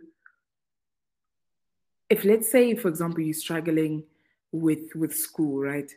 [2.09, 4.03] if let's say for example you're struggling
[4.51, 5.91] with with school right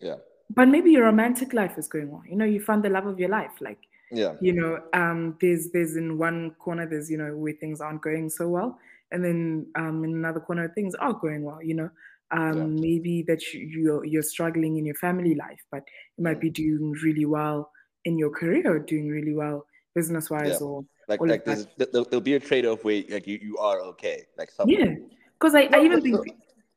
[0.00, 0.16] yeah
[0.56, 3.20] but maybe your romantic life is going on you know you found the love of
[3.20, 3.78] your life like
[4.10, 8.02] yeah you know um there's there's in one corner there's you know where things aren't
[8.02, 8.78] going so well
[9.12, 11.90] and then um in another corner things are going well you know
[12.32, 12.66] Um, Yeah.
[12.66, 15.82] Maybe that you, you're you're struggling in your family life, but
[16.16, 17.70] you might be doing really well
[18.04, 20.66] in your career, or doing really well business wise, Yeah.
[20.66, 23.80] or Like like there's, there'll, there'll be a trade off where like you, you are
[23.92, 24.26] okay.
[24.38, 24.94] Like Yeah,
[25.34, 26.18] because I, I even think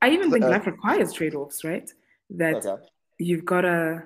[0.02, 1.90] I even think uh, life requires trade offs, right?
[2.32, 2.82] That okay.
[3.20, 4.04] you've got to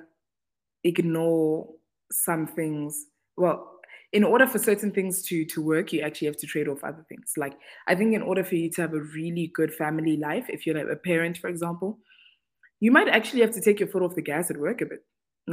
[0.83, 1.69] ignore
[2.11, 3.05] some things.
[3.37, 3.76] Well,
[4.17, 7.05] in order for certain things to to work, you actually have to trade off other
[7.09, 7.33] things.
[7.43, 7.55] Like
[7.91, 10.77] I think in order for you to have a really good family life, if you're
[10.79, 11.99] like a parent, for example,
[12.79, 15.01] you might actually have to take your foot off the gas at work a bit.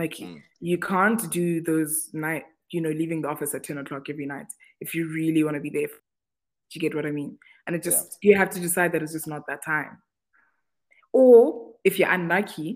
[0.03, 0.41] Like Mm.
[0.71, 4.51] you can't do those night, you know, leaving the office at 10 o'clock every night
[4.85, 5.93] if you really want to be there.
[6.69, 7.33] Do you get what I mean?
[7.67, 7.91] And it Yeah.
[7.91, 9.93] just you have to decide that it's just not that time.
[11.13, 12.69] Or if you're unlucky,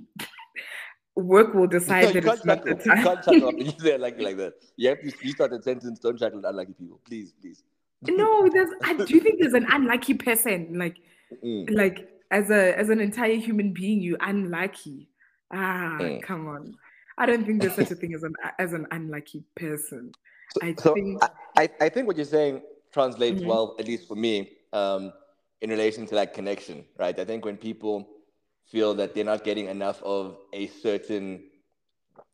[1.19, 3.03] work will decide you that it's not the You time.
[3.05, 4.55] can't chuckle after you say it like like that.
[4.77, 5.99] You have to restart the sentence.
[5.99, 7.63] Don't chuckle unlucky people, please, please.
[8.03, 10.79] no, there's I do you think there's an unlucky person.
[10.79, 10.97] Like
[11.45, 11.71] Mm.
[11.77, 15.11] like as a as an entire human being, you unlucky.
[15.53, 16.23] Ah, Mm.
[16.23, 16.75] come on.
[17.19, 20.13] I don't think there's such a thing as an as an unlucky person.
[20.55, 21.23] So, I so think
[21.59, 23.47] I, I, think what you're saying translates Mhm.
[23.47, 25.13] well, at least for me, um,
[25.61, 27.19] in relation to like connection, right?
[27.19, 28.09] I think when people
[28.71, 31.43] feel that they're not getting enough of a certain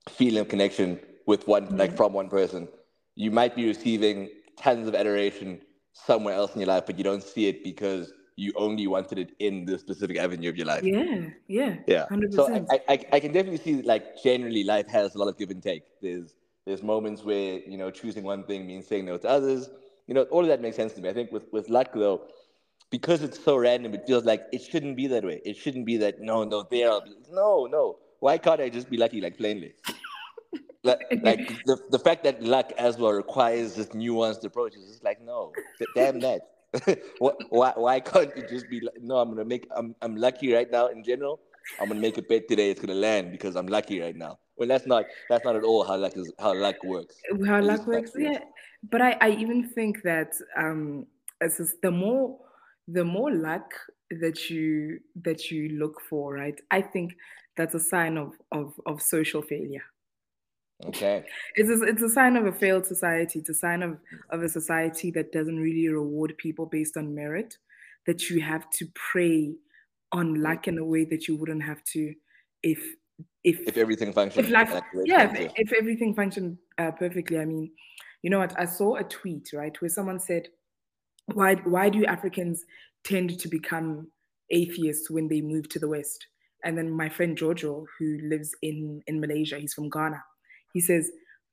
[0.09, 1.97] feeling of connection with one, like Mhm.
[1.97, 2.69] from one person,
[3.15, 5.61] you might be receiving tons of adoration
[5.93, 9.33] somewhere else in your life, but you don't see it because you only wanted it
[9.39, 10.89] in the specific avenue of your life.
[10.89, 12.07] yeah, yeah, Yeah.
[12.09, 12.81] hundred So I.
[12.89, 15.63] I, I- can definitely see that, like generally life has a lot of give and
[15.63, 15.85] take.
[16.01, 16.35] There's
[16.67, 19.69] there's moments where you know choosing one thing means saying no to others.
[20.07, 21.09] You know, all of that makes sense to me.
[21.09, 22.23] I think with with luck though,
[22.91, 25.41] because it's so random, it feels like it shouldn't be that way.
[25.45, 26.91] It shouldn't be that no, no, there.
[27.31, 27.99] No, no.
[28.21, 29.75] Why can't I just be lucky, like plainly?
[30.85, 35.05] like, like the, the fact that luck as well requires this nuanced approach is just
[35.05, 35.53] like no,
[35.95, 36.43] damn that.
[37.21, 40.53] Wh- why, why can't you just be like, no, I'm gonna make I'm I'm lucky
[40.53, 41.41] right now in general.
[41.81, 44.39] I'm gonna make a bet today it's gonna land because I'm lucky right now.
[44.57, 47.17] Well that's not that's not at all how luck is how luck works.
[47.47, 48.39] how luck works yeah
[48.91, 51.07] but i i even think that um
[51.41, 52.39] as is- the more
[52.89, 53.73] the more luck
[54.11, 56.61] that you that you look for right?
[56.71, 57.15] I think
[57.57, 59.85] that's a sign of of of social failure.
[60.85, 61.25] Okay.
[61.55, 63.39] it's a, it's a sign of a failed society.
[63.39, 63.99] It's a sign of
[64.31, 67.57] of a society that doesn't really reward people based on merit
[68.07, 69.55] that you have to prey
[70.13, 72.15] on luck in a way that you wouldn't have to
[72.63, 72.81] if
[73.45, 76.59] if If everything functions if life, like the way it's yeah, if, if everything functioned
[76.79, 77.71] uh, perfectly, I mean,
[78.23, 78.59] you know what?
[78.59, 80.49] I saw a tweet right where someone said,
[81.33, 82.65] "Why why do Africans
[83.05, 84.11] tend to become
[84.51, 86.27] atheists when they move to the West?"
[86.65, 90.23] And then my friend Giorgio, who lives in in Malaysia, he's from Ghana.
[90.73, 91.11] He says,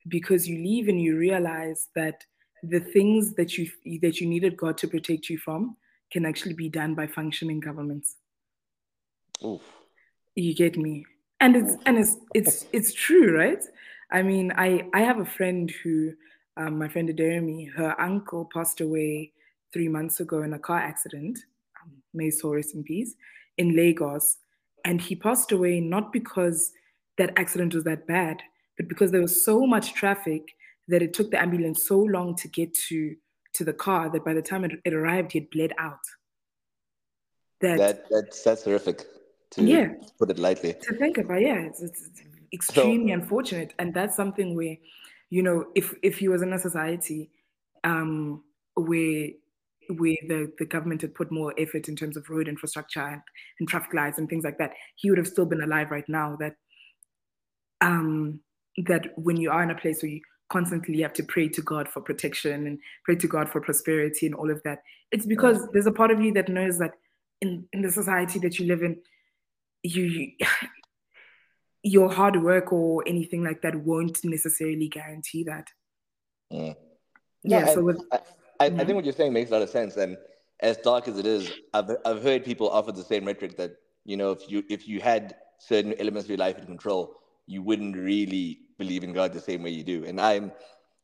[0.08, 2.24] "Because you leave and you realize that
[2.62, 3.68] the things that you
[4.00, 5.76] that you needed God to protect you from
[6.10, 8.16] can actually be done by functioning governments."
[9.44, 9.62] Oof.
[10.34, 11.04] You get me?
[11.40, 13.62] And it's and it's it's it's true, right?
[14.10, 16.12] I mean, I I have a friend who,
[16.56, 19.32] um, my friend Jeremy, her uncle passed away
[19.72, 21.38] three months ago in a car accident.
[21.82, 23.14] Um, may his soul rest in peace
[23.58, 24.38] in Lagos,
[24.84, 26.72] and he passed away not because
[27.18, 28.42] that accident was that bad,
[28.76, 30.42] but because there was so much traffic
[30.88, 33.14] that it took the ambulance so long to get to
[33.54, 35.98] to the car that by the time it, it arrived, he had bled out.
[37.60, 39.04] That, That that's that's horrific
[39.50, 39.88] to Yeah.
[40.18, 40.72] put it lightly.
[40.82, 42.10] to think about yeah it's, it's
[42.52, 44.76] extremely unfortunate and that's something where
[45.30, 47.30] you know if if he was in a society
[47.84, 48.42] um
[48.74, 49.28] where
[49.88, 53.20] where the, the government had put more effort in terms of road infrastructure and,
[53.58, 56.36] and traffic lights and things like that he would have still been alive right now
[56.38, 56.54] that
[57.80, 58.40] um
[58.86, 61.88] that when you are in a place where you constantly have to pray to god
[61.88, 65.86] for protection and pray to god for prosperity and all of that it's because there's
[65.86, 66.92] a part of you that knows that
[67.40, 68.96] in, in the society that you live in
[69.82, 70.32] you, you
[71.82, 75.68] your hard work or anything like that won't necessarily guarantee that.
[76.50, 76.74] Yeah.
[77.42, 78.20] Yeah, No, so with I,
[78.60, 78.86] I, I Mhm.
[78.86, 79.96] think what you're saying makes a lot of sense.
[79.96, 80.16] And
[80.60, 83.72] as dark as it is, I've I've heard people offer the same rhetoric that
[84.04, 87.62] you know if you if you had certain elements of your life in control, you
[87.62, 90.04] wouldn't really believe in God the same way you do.
[90.04, 90.52] And I'm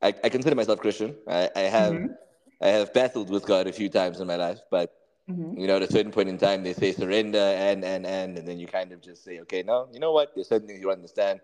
[0.02, 1.16] I, I consider myself Christian.
[1.28, 2.16] I, I have Mhm.
[2.62, 4.92] I have battled with God a few times in my life, but
[5.28, 5.58] Mhm.
[5.58, 8.48] you know, at a certain point in time, they say surrender and and and, and
[8.48, 10.34] then you kind of just say, okay, no, you know what?
[10.34, 11.40] There's certain things you understand,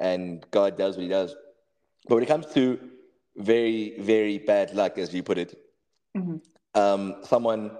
[0.00, 1.34] and God does what He does.
[2.08, 2.78] But when it comes to
[3.36, 5.56] very very bad luck, as you put it,
[6.14, 6.40] Mhm.
[6.74, 7.70] um, someone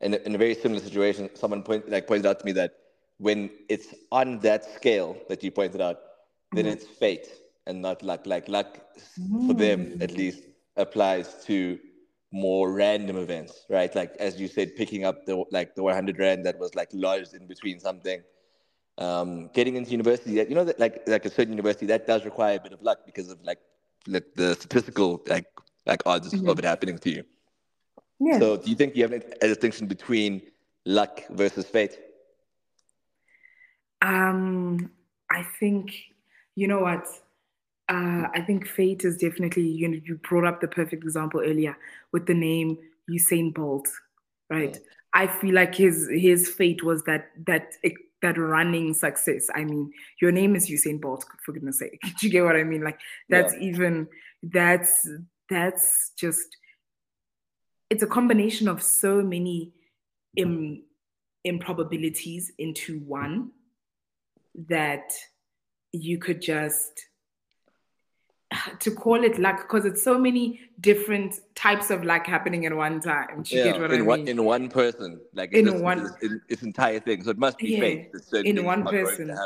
[0.00, 2.72] in a, in a very similar situation, someone point like pointed out to me that
[3.18, 5.98] when it's on that scale that you pointed out,
[6.52, 6.72] then Mhm.
[6.72, 7.28] it's fate
[7.66, 8.26] and not luck.
[8.26, 8.80] Like luck
[9.46, 10.16] for them, at Mm.
[10.16, 10.42] least,
[10.76, 11.78] applies to
[12.32, 13.94] more random events, right?
[13.94, 17.34] Like as you said, picking up the like the 100 rand that was like lodged
[17.34, 18.22] in between something.
[18.98, 22.56] Um, getting into university, you know that like like a certain university that does require
[22.56, 23.58] a bit of luck because of like
[24.06, 25.46] like the statistical like
[25.86, 26.48] like odds mm-hmm.
[26.48, 27.24] of it happening to you.
[28.18, 28.38] Yeah.
[28.38, 30.42] So do you think you have a distinction between
[30.84, 31.98] luck versus fate?
[34.02, 34.90] Um,
[35.30, 35.92] I think
[36.54, 37.06] you know what
[37.88, 41.76] uh, I think fate is definitely you know you brought up the perfect example earlier
[42.12, 42.78] with the name
[43.10, 43.88] Usain Bolt,
[44.50, 44.74] right?
[44.74, 44.80] Yeah.
[45.14, 47.72] I feel like his his fate was that that
[48.22, 49.48] that running success.
[49.54, 51.98] I mean, your name is Usain Bolt, for goodness sake.
[52.20, 52.82] Do you get what I mean?
[52.82, 52.98] Like
[53.28, 53.60] that's yeah.
[53.60, 54.08] even
[54.42, 55.08] that's
[55.48, 56.56] that's just
[57.90, 59.72] it's a combination of so many
[60.36, 60.82] Im,
[61.44, 63.50] improbabilities into one
[64.68, 65.12] that
[65.92, 67.06] you could just
[68.80, 73.00] to call it luck because it's so many different types of luck happening at one
[73.00, 73.42] time.
[73.42, 74.06] Do you yeah, get what in I mean?
[74.06, 77.22] One, in one person, like in just, one, this, this, entire thing.
[77.22, 78.10] So it must be fate.
[78.12, 78.46] yeah, fate.
[78.46, 79.36] In one person.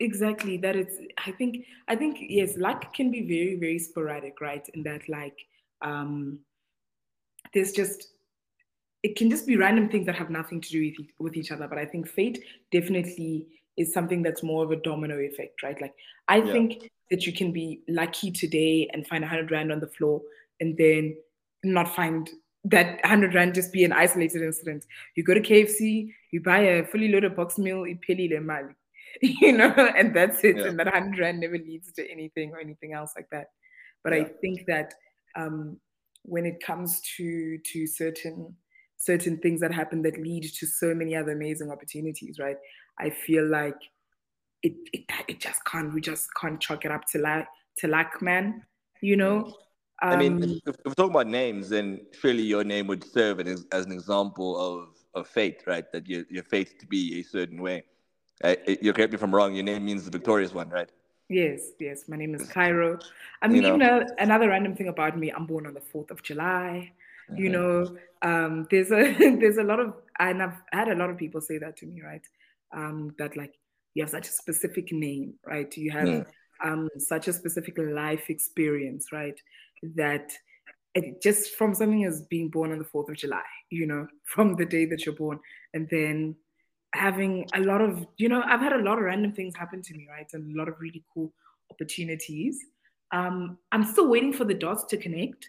[0.00, 0.56] Exactly.
[0.56, 0.96] That it's.
[1.24, 1.64] I think.
[1.88, 2.56] I think yes.
[2.56, 4.66] Luck can be very, very sporadic, right?
[4.74, 5.38] In that, like,
[5.80, 6.40] um,
[7.54, 8.08] there's just
[9.02, 11.66] it can just be random things that have nothing to do with, with each other.
[11.66, 15.80] But I think fate definitely is something that's more of a domino effect, right?
[15.80, 15.94] Like
[16.28, 16.52] I yeah.
[16.52, 20.20] think that you can be lucky today and find a hundred rand on the floor
[20.60, 21.16] and then
[21.64, 22.30] not find
[22.64, 24.86] that hundred rand just be an isolated incident.
[25.14, 27.86] You go to KFC, you buy a fully loaded box meal,
[29.20, 30.56] you know, and that's it.
[30.56, 30.66] Yeah.
[30.66, 33.48] And that hundred rand never leads to anything or anything else like that.
[34.02, 34.20] But yeah.
[34.20, 34.94] I think that
[35.36, 35.78] um,
[36.22, 38.56] when it comes to to certain
[38.96, 42.56] certain things that happen that lead to so many other amazing opportunities, right?
[42.98, 43.76] I feel like
[44.62, 47.46] it it, it just can't we just can't chalk it up to like
[47.78, 48.62] to luck, man.
[49.00, 49.56] You know.
[50.02, 53.04] Um, I mean, um, if, if, we're talking about names, then surely your name would
[53.04, 55.84] serve as, as an example of, of fate, right?
[55.92, 57.84] That you're, you're fated to be a certain way.
[58.42, 59.54] Uh, you correct me if I'm wrong.
[59.54, 60.90] Your name means the victorious one, right?
[61.28, 62.08] Yes, yes.
[62.08, 62.98] My name is Cairo.
[63.42, 63.76] I mean, you know.
[63.76, 66.90] even a, another random thing about me, I'm born on the 4th of July.
[67.30, 67.42] Mm-hmm.
[67.42, 71.16] You know, um, there's a there's a lot of and I've had a lot of
[71.16, 72.26] people say that to me, right?
[72.72, 73.54] Um, that like
[73.94, 75.74] you have such a specific name, right?
[75.76, 76.26] You have mm.
[76.64, 79.38] um, such a specific life experience, right?
[79.96, 80.32] That
[80.94, 84.56] it, just from something as being born on the 4th of July, you know, from
[84.56, 85.38] the day that you're born,
[85.74, 86.36] and then
[86.94, 89.94] having a lot of, you know, I've had a lot of random things happen to
[89.94, 90.26] me, right?
[90.32, 91.32] And a lot of really cool
[91.70, 92.58] opportunities.
[93.12, 95.48] Um, I'm still waiting for the dots to connect.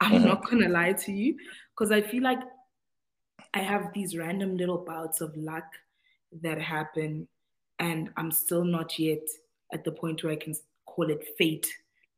[0.00, 0.24] I'm mm-hmm.
[0.28, 1.36] not gonna lie to you,
[1.70, 2.40] because I feel like
[3.54, 5.64] I have these random little bouts of luck
[6.42, 7.26] that happen,
[7.78, 9.26] and I'm still not yet
[9.72, 10.54] at the point where I can
[10.86, 11.68] call it fate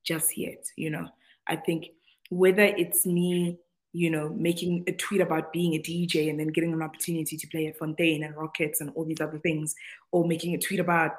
[0.05, 0.65] just yet.
[0.77, 1.09] You know,
[1.47, 1.89] I think
[2.31, 3.59] whether it's me,
[3.93, 7.47] you know, making a tweet about being a DJ and then getting an opportunity to
[7.49, 9.75] play at Fontaine and Rockets and all these other things,
[10.13, 11.13] or making a tweet about,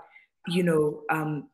[0.48, 1.50] you know, um,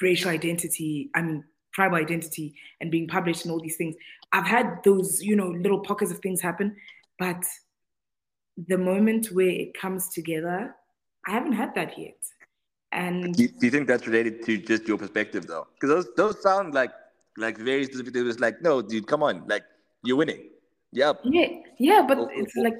[0.00, 3.94] racial identity, I mean, tribal identity and being published and all these things.
[4.32, 6.76] I've had those, you know, little pockets of things happen,
[7.18, 7.42] but
[8.68, 10.74] the moment where it comes together,
[11.30, 12.16] I haven't had that yet.
[12.92, 15.66] And do you, do you think that's related to just your perspective though?
[15.74, 16.90] Because those those sound like
[17.36, 18.16] like very specific.
[18.16, 19.62] It was like, no, dude, come on, like
[20.02, 20.50] you're winning.
[20.92, 21.20] Yep.
[21.24, 22.78] Yeah, yeah, but oh, it's oh, like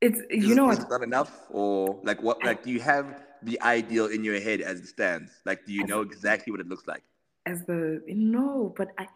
[0.00, 4.06] it's you know it's not enough or like what like do you have the ideal
[4.06, 5.30] in your head as it stands?
[5.44, 7.02] Like do you know exactly what it looks like?
[7.48, 9.06] as the no, but I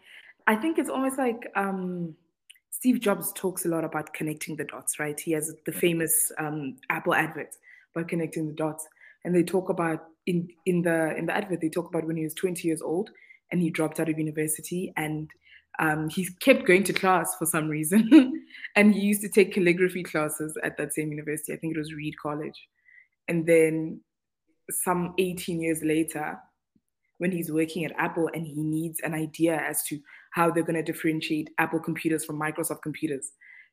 [0.47, 2.15] I think it's almost like um
[2.71, 5.17] Steve Jobs talks a lot about connecting the dots, right?
[5.17, 7.55] He has the famous um, Apple advert
[7.95, 8.87] about connecting the dots,
[9.23, 12.23] and they talk about in in the in the advert they talk about when he
[12.23, 13.09] was 20 years old
[13.51, 15.29] and he dropped out of university and
[15.79, 18.43] um, he kept going to class for some reason,
[18.75, 21.53] and he used to take calligraphy classes at that same university.
[21.53, 22.67] I think it was Reed College,
[23.27, 24.01] and then
[24.69, 26.37] some 18 years later,
[27.17, 29.99] when he's working at Apple and he needs an idea as to
[30.31, 33.31] how they're going to differentiate Apple computers from Microsoft computers.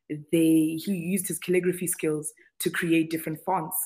[0.09, 3.77] They he used his calligraphy skills to create different fonts,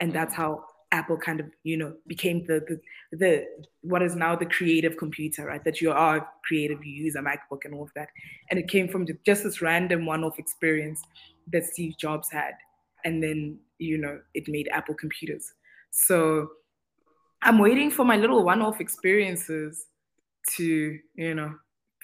[0.00, 3.46] and that's how Apple kind of you know became the the, the
[3.82, 5.62] what is now the creative computer, right?
[5.64, 8.08] That you are creative, you use a MacBook and all of that,
[8.50, 11.02] and it came from just this random one-off experience
[11.52, 12.52] that Steve Jobs had,
[13.04, 15.52] and then you know it made Apple computers.
[15.90, 16.48] So
[17.42, 19.86] I'm waiting for my little one-off experiences
[20.56, 21.54] to, you know,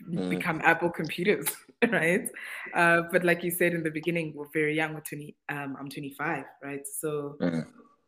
[0.09, 0.31] mm.
[0.31, 1.47] become Apple computers,
[1.89, 2.29] right?
[2.75, 4.95] Uh, but like you said in the beginning, we're very young.
[4.95, 5.35] We're 20.
[5.49, 6.87] Um, I'm 25, right?
[6.87, 7.67] So mm.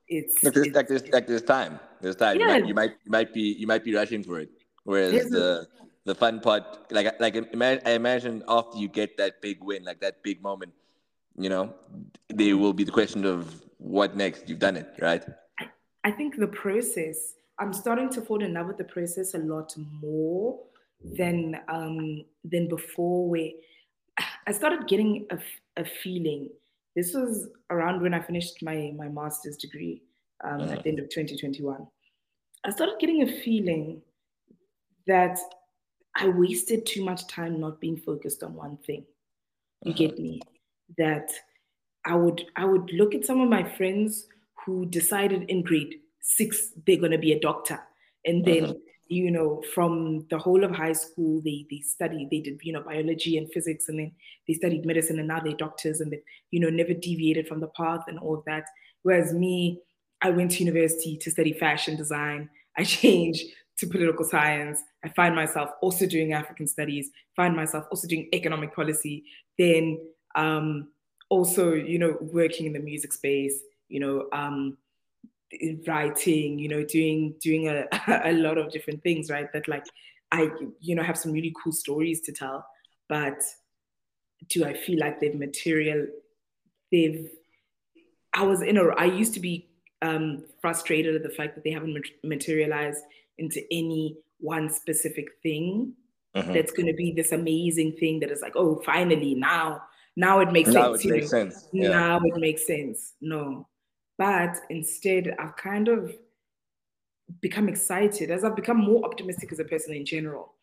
[0.09, 1.81] It's, like there's, it's like there's like there's time.
[2.01, 2.39] There's time.
[2.39, 2.57] Yeah.
[2.57, 4.51] You, might, you might you might be you might be rushing for it.
[4.85, 5.67] Whereas the
[6.05, 10.23] the fun part, like like I imagine after you get that big win, like that
[10.23, 10.73] big moment,
[11.37, 11.75] you know,
[12.29, 14.49] there will be the question of what next.
[14.49, 15.25] You've done it, right?
[15.59, 15.67] I,
[16.05, 17.35] I think the process.
[17.59, 20.61] I'm starting to fall in love with the process a lot more
[21.03, 23.29] than um than before.
[23.29, 23.51] Where
[24.47, 25.39] I started getting a,
[25.77, 26.51] a feeling.
[26.97, 30.03] This was around when I finished my my master's degree
[30.43, 31.87] um, at the end of 2021.
[32.65, 34.01] I started getting a feeling
[35.07, 35.39] that
[36.17, 39.05] I wasted too much time not being focused on one thing.
[39.85, 39.99] You uh-huh.
[39.99, 40.41] get me?
[40.97, 41.31] That
[42.07, 44.27] I would I would look at some of my friends
[44.65, 47.79] who decided in grade six they're gonna be a doctor,
[48.25, 48.75] and then uh-huh.
[49.09, 52.83] You know from the whole of high school they they studied they did you know
[52.83, 54.13] biology and physics, and then
[54.47, 57.69] they studied medicine, and now they're doctors, and they you know never deviated from the
[57.69, 58.65] path and all of that.
[59.03, 59.81] Whereas me,
[60.23, 62.49] I went to university to study fashion design.
[62.77, 63.45] I changed
[63.79, 64.83] to political science.
[65.05, 69.25] I find myself also doing African studies, find myself also doing economic policy,
[69.59, 69.99] then
[70.35, 70.89] um,
[71.29, 74.77] also, you know, working in the music space, you know, um,
[75.87, 77.87] writing, you know, doing doing a,
[78.25, 79.53] a lot of different things, right?
[79.53, 79.85] That like
[80.33, 82.67] I, you know, have some really cool stories to tell,
[83.09, 83.41] but
[84.49, 86.07] do I feel like they've material?
[86.93, 87.31] They've.
[88.35, 88.89] I was in a.
[88.89, 89.69] I used to be
[90.03, 93.03] um, frustrated at the fact that they haven't materialized
[93.39, 95.93] into any one specific thing
[96.35, 96.53] mm-hmm.
[96.53, 99.83] that's going to be this amazing thing that is like, oh, finally now,
[100.17, 101.05] now it makes now sense.
[101.05, 101.69] It makes sense.
[101.73, 101.89] Yeah.
[101.89, 103.15] Now it makes sense.
[103.21, 103.67] No,
[104.19, 106.13] but instead, I've kind of
[107.41, 110.55] become excited as I've become more optimistic as a person in general.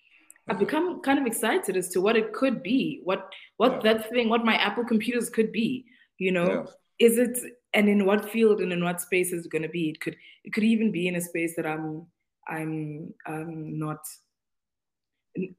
[0.47, 0.65] I've mm-hmm.
[0.65, 3.93] become kind of excited as to what it could be, what what yeah.
[3.93, 5.85] that thing, what my Apple computers could be.
[6.17, 6.65] You know,
[6.99, 7.07] yeah.
[7.07, 7.37] is it
[7.73, 9.89] and in what field and in what space is it going to be?
[9.89, 12.07] It could it could even be in a space that I'm
[12.47, 13.99] I'm um, not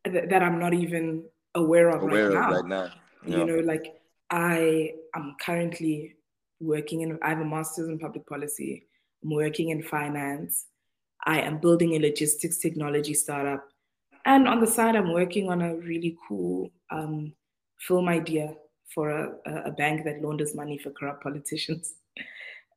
[0.04, 1.24] that I'm not even
[1.54, 2.56] aware of aware right, of now.
[2.56, 2.92] right now.
[3.26, 3.38] Yeah.
[3.38, 3.94] You know, like
[4.30, 6.16] I am currently
[6.64, 7.18] working in.
[7.22, 8.86] I have a master's in public policy.
[9.22, 10.66] I'm working in finance.
[11.26, 13.66] I am building a logistics technology startup,
[14.26, 17.32] and on the side, I'm working on a really cool um,
[17.78, 18.54] film idea
[18.94, 19.32] for a,
[19.66, 21.94] a, bank that launders money for corrupt politicians.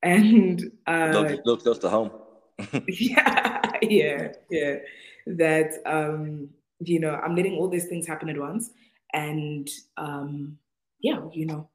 [0.04, 2.12] And uh, look, look close to home.
[2.88, 4.76] yeah, yeah, yeah.
[5.26, 8.70] That um, you know, I'm letting all these things happen at once,
[9.14, 9.68] and
[9.98, 10.60] um,
[11.02, 11.68] yeah, you know,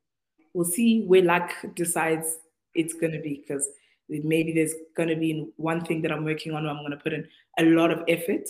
[0.55, 2.39] we'll see where luck decides
[2.75, 3.69] it's gonna be because
[4.09, 6.65] maybe there's gonna be one thing that I'm working on.
[6.65, 7.27] Where I'm gonna put in
[7.59, 8.49] a lot of effort,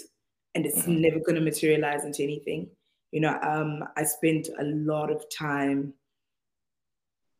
[0.55, 1.01] and it's mm-hmm.
[1.01, 2.69] never gonna materialize into anything.
[3.11, 5.95] You know, um, I spent a lot of time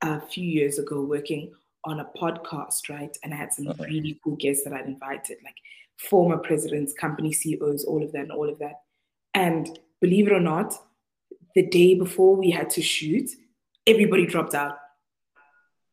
[0.03, 1.53] a few years ago working
[1.85, 3.17] on a podcast, right?
[3.23, 3.85] And I had some okay.
[3.87, 5.57] really cool guests that I'd invited, like
[5.99, 8.83] former presidents, company CEOs, all of that, and all of that.
[9.35, 10.75] And believe it or not,
[11.55, 13.31] the day before we had to shoot,
[13.87, 14.79] everybody dropped out.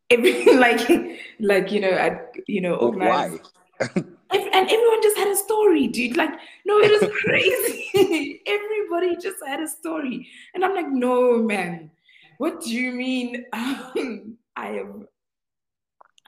[0.10, 0.90] Every like,
[1.40, 3.52] like you know, I you know, organized.
[3.78, 3.88] Why?
[4.32, 6.18] and everyone just had a story, dude.
[6.18, 6.32] Like,
[6.66, 8.42] no, it was crazy.
[8.48, 11.92] everybody just had a story, and I'm like, no, man.
[12.38, 13.46] What do you mean?
[13.52, 15.08] Um, I am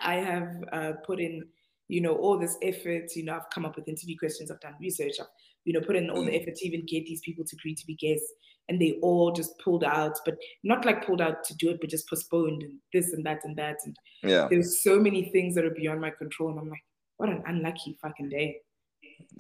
[0.02, 1.46] I have uh, put in,
[1.88, 3.16] you know, all this effort.
[3.16, 4.52] You know, I've come up with interview questions.
[4.52, 5.14] I've done research.
[5.20, 5.28] I've,
[5.64, 6.42] you know, put in all the mm.
[6.42, 8.34] effort to even get these people to agree to be guests,
[8.72, 10.18] and they all just pulled out.
[10.26, 13.42] But not like pulled out to do it, but just postponed and this and that
[13.44, 13.78] and that.
[13.86, 16.86] And yeah, there's so many things that are beyond my control, and I'm like,
[17.18, 18.48] what an unlucky fucking day.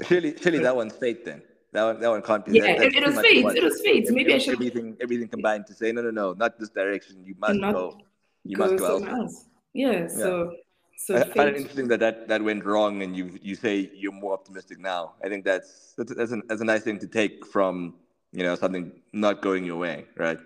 [0.07, 1.41] Surely, surely that one's fate then.
[1.73, 2.57] That one, that one can't be.
[2.57, 3.45] Yeah, that, it, it was fate.
[3.45, 4.05] It was fate.
[4.11, 7.23] Maybe I should everything, everything combined to say no, no, no, not this direction.
[7.23, 7.97] You must go.
[8.43, 9.29] You must go elsewhere.
[9.73, 10.07] Yeah.
[10.07, 10.51] So
[10.97, 14.11] so I find it interesting that, that that went wrong, and you you say you're
[14.11, 15.13] more optimistic now.
[15.23, 17.95] I think that's that's that's, an, that's a nice thing to take from
[18.31, 20.39] you know something not going your way, right?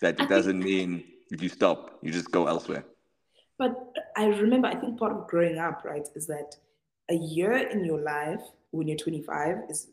[0.00, 2.84] That it I doesn't think, mean if you stop, you just go elsewhere.
[3.58, 6.56] But I remember, I think part of growing up, right, is that
[7.10, 9.88] a year in your life when you're 25 is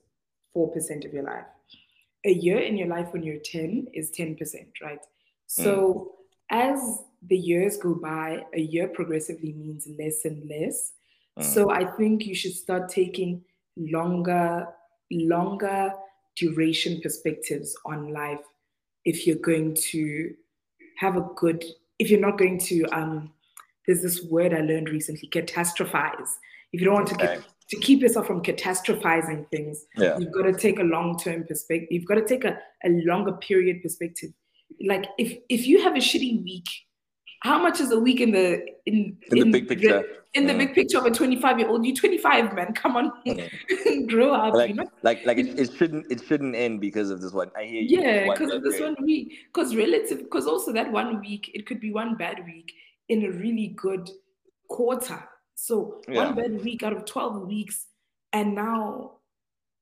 [0.53, 1.45] four percent of your life.
[2.25, 4.37] A year in your life when you're 10 is 10%,
[4.81, 4.99] right?
[5.45, 6.11] So
[6.51, 6.73] mm.
[6.73, 10.93] as the years go by, a year progressively means less and less.
[11.39, 11.43] Mm.
[11.43, 13.43] So I think you should start taking
[13.77, 14.67] longer,
[15.11, 15.93] longer
[16.37, 18.39] duration perspectives on life
[19.05, 20.33] if you're going to
[20.97, 21.63] have a good,
[21.97, 23.31] if you're not going to, um,
[23.85, 26.29] there's this word I learned recently, catastrophize.
[26.73, 27.27] If you don't want okay.
[27.27, 30.17] to get to keep yourself from catastrophizing things, yeah.
[30.17, 31.87] you've got to take a long-term perspective.
[31.91, 34.31] You've got to take a, a longer period perspective.
[34.85, 36.67] Like if if you have a shitty week
[37.41, 39.99] how much is a week in the in, in, in the big picture?
[39.99, 42.73] The, in the big picture of a 25 year old, you 25, man.
[42.73, 43.11] Come on,
[44.07, 44.53] grow up.
[44.53, 44.89] Like, you know?
[45.01, 47.49] like, like it, it shouldn't it shouldn't end because of this one.
[47.55, 48.01] I hear you.
[48.01, 49.33] Yeah, because of this one week.
[49.53, 52.73] Because relative, because also that one week, it could be one bad week
[53.09, 54.09] in a really good
[54.69, 55.23] quarter.
[55.55, 56.25] So yeah.
[56.25, 57.87] one bad week out of 12 weeks,
[58.33, 59.13] and now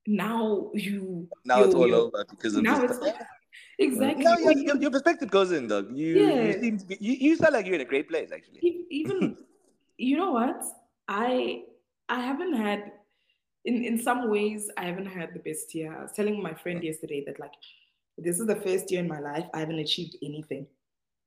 [0.07, 2.99] now you now it's all over because of now this.
[3.79, 4.23] Exactly.
[4.23, 6.43] No, your, your, your, perspective goes in though you yeah.
[6.43, 8.85] you seem to be you, you sound like you're in a great place actually.
[8.89, 9.37] Even
[9.97, 10.63] you know what?
[11.07, 11.63] I
[12.09, 12.91] i haven't had
[13.65, 15.95] in in some ways i haven't had the best year.
[15.97, 16.85] I was telling my friend mm.
[16.85, 17.53] yesterday that like
[18.17, 20.67] this is the first year in my life i haven't achieved anything.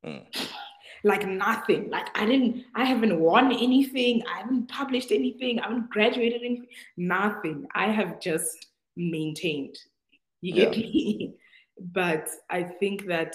[0.05, 0.25] Mm.
[1.05, 1.91] like nothing.
[1.91, 4.23] Like i didn't i haven't won anything.
[4.33, 5.61] I haven't published anything.
[5.61, 6.67] I haven't graduated anything.
[6.97, 7.67] Nothing.
[7.75, 8.67] I have just
[8.97, 9.77] maintained.
[10.41, 10.83] You get yeah.
[10.83, 11.35] me
[11.81, 13.35] but I think that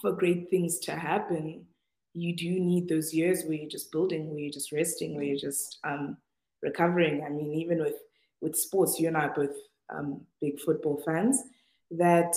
[0.00, 1.64] for great things to happen,
[2.12, 5.38] you do need those years where you're just building, where you're just resting, where you're
[5.38, 6.16] just um,
[6.62, 7.24] recovering.
[7.24, 7.96] I mean, even with
[8.40, 9.56] with sports, you and I are both
[9.94, 11.42] um, big football fans.
[11.90, 12.34] That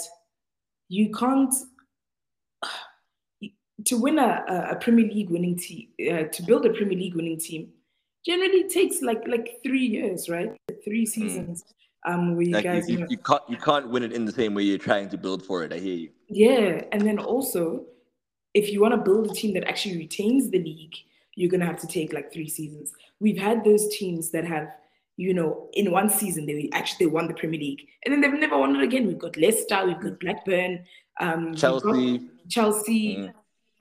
[0.89, 1.53] you can't
[3.86, 7.39] to win a, a Premier League winning team, uh, to build a Premier League winning
[7.39, 7.70] team,
[8.26, 10.55] generally takes like like three years, right?
[10.84, 11.10] Three mm.
[11.10, 11.64] seasons.
[11.64, 11.74] Mm
[12.06, 14.32] um where you like guys you, you, you, can't you can't win it in the
[14.32, 16.10] same way you're trying to build for it i hear you.
[16.30, 17.86] Yeah and then also
[18.54, 20.95] if you want to build a team that actually retains the league
[21.39, 22.91] you're going to have to take like three seasons.
[23.22, 24.68] We've had those teams that have
[25.16, 28.39] you know in one season they actually they won the premier league and then they've
[28.39, 29.08] never won it again.
[29.08, 30.86] We've got leicester we've got blackburn
[31.20, 32.30] um chelsea.
[32.50, 33.32] Chelsea.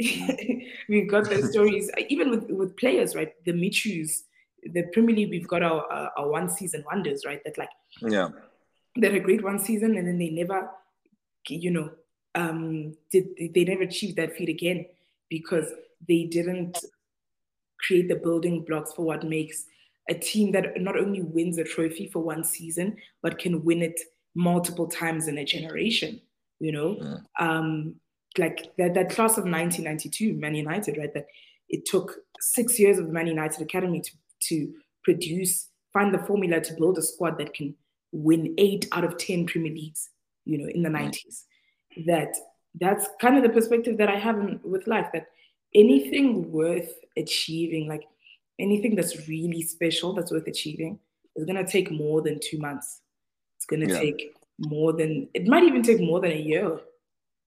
[0.01, 0.65] Mm.
[0.89, 1.91] we've got those stories.
[2.09, 4.23] Even with with players right the michus
[4.65, 7.43] the Premier League, we've got our, our, our one season wonders, right?
[7.45, 8.29] That like, yeah,
[8.97, 10.71] they're a great one season, and then they never,
[11.49, 11.91] you know,
[12.35, 14.87] um, did they never achieved that feat again
[15.29, 15.73] because
[16.07, 16.79] they didn't
[17.81, 19.65] create the building blocks for what makes
[20.09, 24.01] a team that not only wins a trophy for one season but can win it
[24.35, 26.21] multiple times in a generation.
[26.61, 27.17] You know, yeah.
[27.39, 27.95] um,
[28.37, 31.13] like that that class of 1992, Man United, right?
[31.15, 31.27] That
[31.69, 34.11] it took six years of the Man United academy to
[34.49, 34.73] to
[35.05, 37.75] produce, find the formula to build a squad that can
[38.13, 40.11] win eight out of 10 Premier Leagues,
[40.45, 41.45] you know, in the 90s.
[42.07, 42.35] That
[42.81, 45.27] that's kind of the perspective that I have in, with life that
[45.75, 48.05] anything worth achieving, like
[48.59, 50.99] anything that's really special that's worth achieving,
[51.37, 53.01] is going to take more than two months.
[53.57, 54.01] It's going to yeah.
[54.01, 56.79] take more than, it might even take more than a year,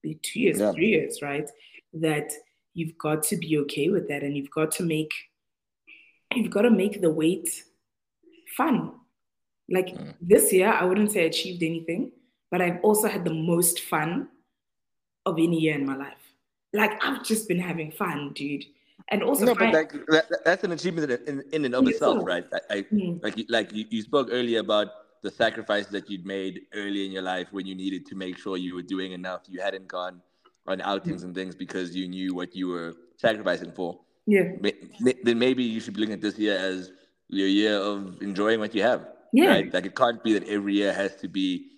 [0.02, 0.72] be two years, yeah.
[0.72, 1.48] three years, right?
[1.94, 2.32] That
[2.74, 5.12] you've got to be okay with that and you've got to make
[6.36, 7.62] you've got to make the wait
[8.56, 8.92] fun.
[9.68, 10.14] Like mm.
[10.20, 12.12] this year, I wouldn't say I achieved anything,
[12.50, 14.28] but I've also had the most fun
[15.24, 16.14] of any year in my life.
[16.72, 18.64] Like I've just been having fun, dude.
[19.08, 22.44] And also, no, but like that, that's an achievement in, in and of itself, right?
[22.52, 23.22] I, I mm.
[23.22, 24.88] like like you, you spoke earlier about
[25.22, 28.56] the sacrifices that you'd made early in your life when you needed to make sure
[28.56, 29.42] you were doing enough.
[29.48, 30.20] You hadn't gone
[30.66, 31.26] on outings mm.
[31.26, 33.98] and things because you knew what you were sacrificing for.
[34.26, 34.52] Yeah.
[35.24, 36.92] Then maybe you should be looking at this year as
[37.28, 39.08] your year of enjoying what you have.
[39.32, 39.46] Yeah.
[39.46, 39.74] Right?
[39.74, 41.68] Like it can't be that every year has to be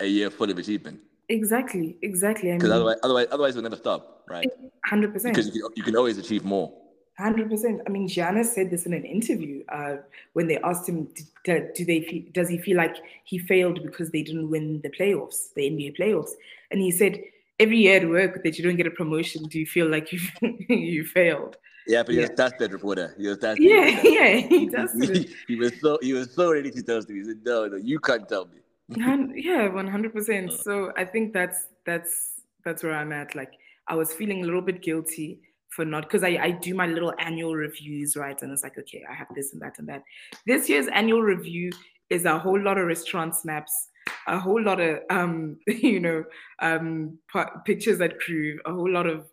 [0.00, 1.00] a year full of achievement.
[1.28, 1.96] Exactly.
[2.02, 2.52] Exactly.
[2.52, 4.48] Because otherwise, otherwise, otherwise, it'll never stop, right?
[4.84, 5.34] Hundred percent.
[5.34, 6.72] Because you can, you can always achieve more.
[7.16, 7.80] Hundred percent.
[7.86, 9.96] I mean, Giannis said this in an interview uh,
[10.32, 11.08] when they asked him,
[11.44, 14.90] do, do they feel, does he feel like he failed because they didn't win the
[14.90, 16.32] playoffs, the NBA playoffs?
[16.72, 17.20] And he said,
[17.60, 20.20] every year at work that you don't get a promotion, do you feel like you
[20.68, 21.56] you failed?
[21.86, 22.28] Yeah, but he yeah.
[22.28, 23.14] was tested reporter.
[23.18, 23.64] He was tested.
[23.64, 25.16] Yeah, yeah, he tested.
[25.16, 27.18] He, he, was so he was so ready to test me.
[27.18, 28.58] He said, "No, no, you can't tell me."
[29.36, 30.52] yeah, one hundred percent.
[30.52, 33.34] So I think that's that's that's where I'm at.
[33.34, 33.52] Like
[33.88, 37.12] I was feeling a little bit guilty for not because I, I do my little
[37.18, 38.40] annual reviews, right?
[38.40, 40.04] And it's like, okay, I have this and that and that.
[40.46, 41.70] This year's annual review
[42.10, 43.88] is a whole lot of restaurant snaps,
[44.28, 46.24] a whole lot of um, you know,
[46.60, 47.18] um
[47.64, 49.26] pictures that crew, a whole lot of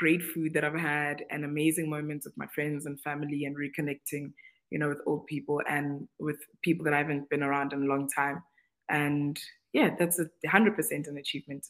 [0.00, 4.32] great food that I've had and amazing moments with my friends and family and reconnecting,
[4.70, 7.86] you know, with old people and with people that I haven't been around in a
[7.86, 8.42] long time.
[8.88, 9.38] And
[9.74, 11.66] yeah, that's a hundred percent an achievement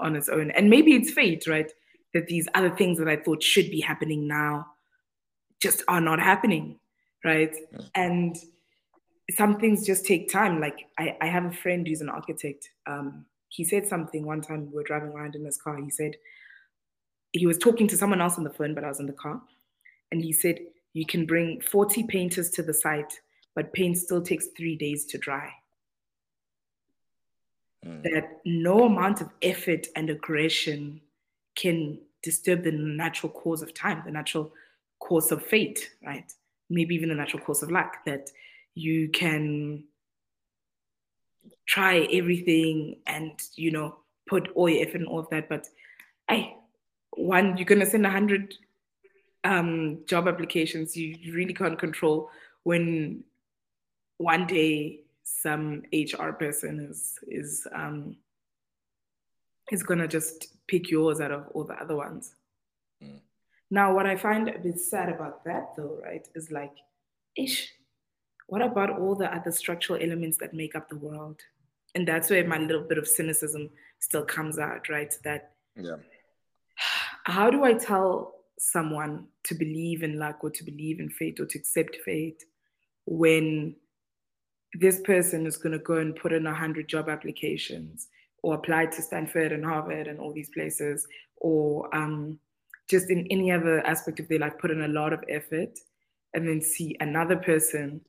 [0.00, 0.52] on its own.
[0.52, 1.70] And maybe it's fate, right?
[2.14, 4.66] That these other things that I thought should be happening now
[5.60, 6.78] just are not happening,
[7.24, 7.54] right?
[7.72, 7.86] Yeah.
[7.96, 8.36] And
[9.36, 10.60] some things just take time.
[10.60, 12.68] Like I, I have a friend who's an architect.
[12.86, 15.76] Um, he said something one time we were driving around in his car.
[15.76, 16.12] He said,
[17.32, 19.40] he was talking to someone else on the phone, but I was in the car.
[20.10, 20.58] And he said,
[20.92, 23.20] You can bring 40 painters to the site,
[23.54, 25.50] but paint still takes three days to dry.
[27.86, 28.02] Mm.
[28.02, 31.00] That no amount of effort and aggression
[31.54, 34.52] can disturb the natural course of time, the natural
[34.98, 36.30] course of fate, right?
[36.68, 38.30] Maybe even the natural course of luck, that
[38.74, 39.84] you can
[41.66, 43.96] try everything and, you know,
[44.28, 45.48] put all your effort and all of that.
[45.48, 45.68] But
[46.28, 46.54] I,
[47.16, 48.54] one, you're going to send a hundred
[49.44, 50.96] um, job applications.
[50.96, 52.30] You, really can't control
[52.62, 53.24] when
[54.18, 58.16] one day some HR person is, is, um,
[59.70, 62.34] is gonna just pick yours out of all the other ones.
[63.02, 63.20] Mm.
[63.70, 66.72] Now, what I find a bit sad about that, though, right, is like,
[67.36, 67.72] ish,
[68.48, 71.40] what about all the other structural elements that make up the world?
[71.94, 75.14] And that's where my little bit of cynicism still comes out, right?
[75.24, 75.96] That, yeah.
[77.30, 81.46] How do I tell someone to believe in luck or to believe in fate or
[81.46, 82.42] to accept fate
[83.06, 83.76] when
[84.74, 88.08] this person is going to go and put in a hundred job applications
[88.42, 91.06] or apply to Stanford and Harvard and all these places,
[91.36, 92.36] or um,
[92.88, 95.78] just in any other aspect of their life, put in a lot of effort,
[96.34, 98.00] and then see another person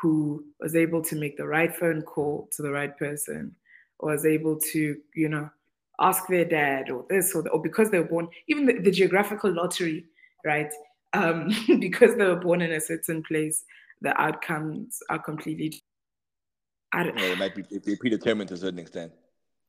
[0.00, 3.56] who was able to make the right phone call to the right person,
[3.98, 5.50] or was able to, you know,
[6.00, 8.90] ask their dad or this or, the, or because they were born, even the, the
[8.90, 10.04] geographical lottery,
[10.44, 10.72] right?
[11.12, 13.64] Um, because they were born in a certain place,
[14.00, 15.80] the outcomes are completely.
[16.92, 19.12] I don't, yeah, it might be predetermined to a certain extent.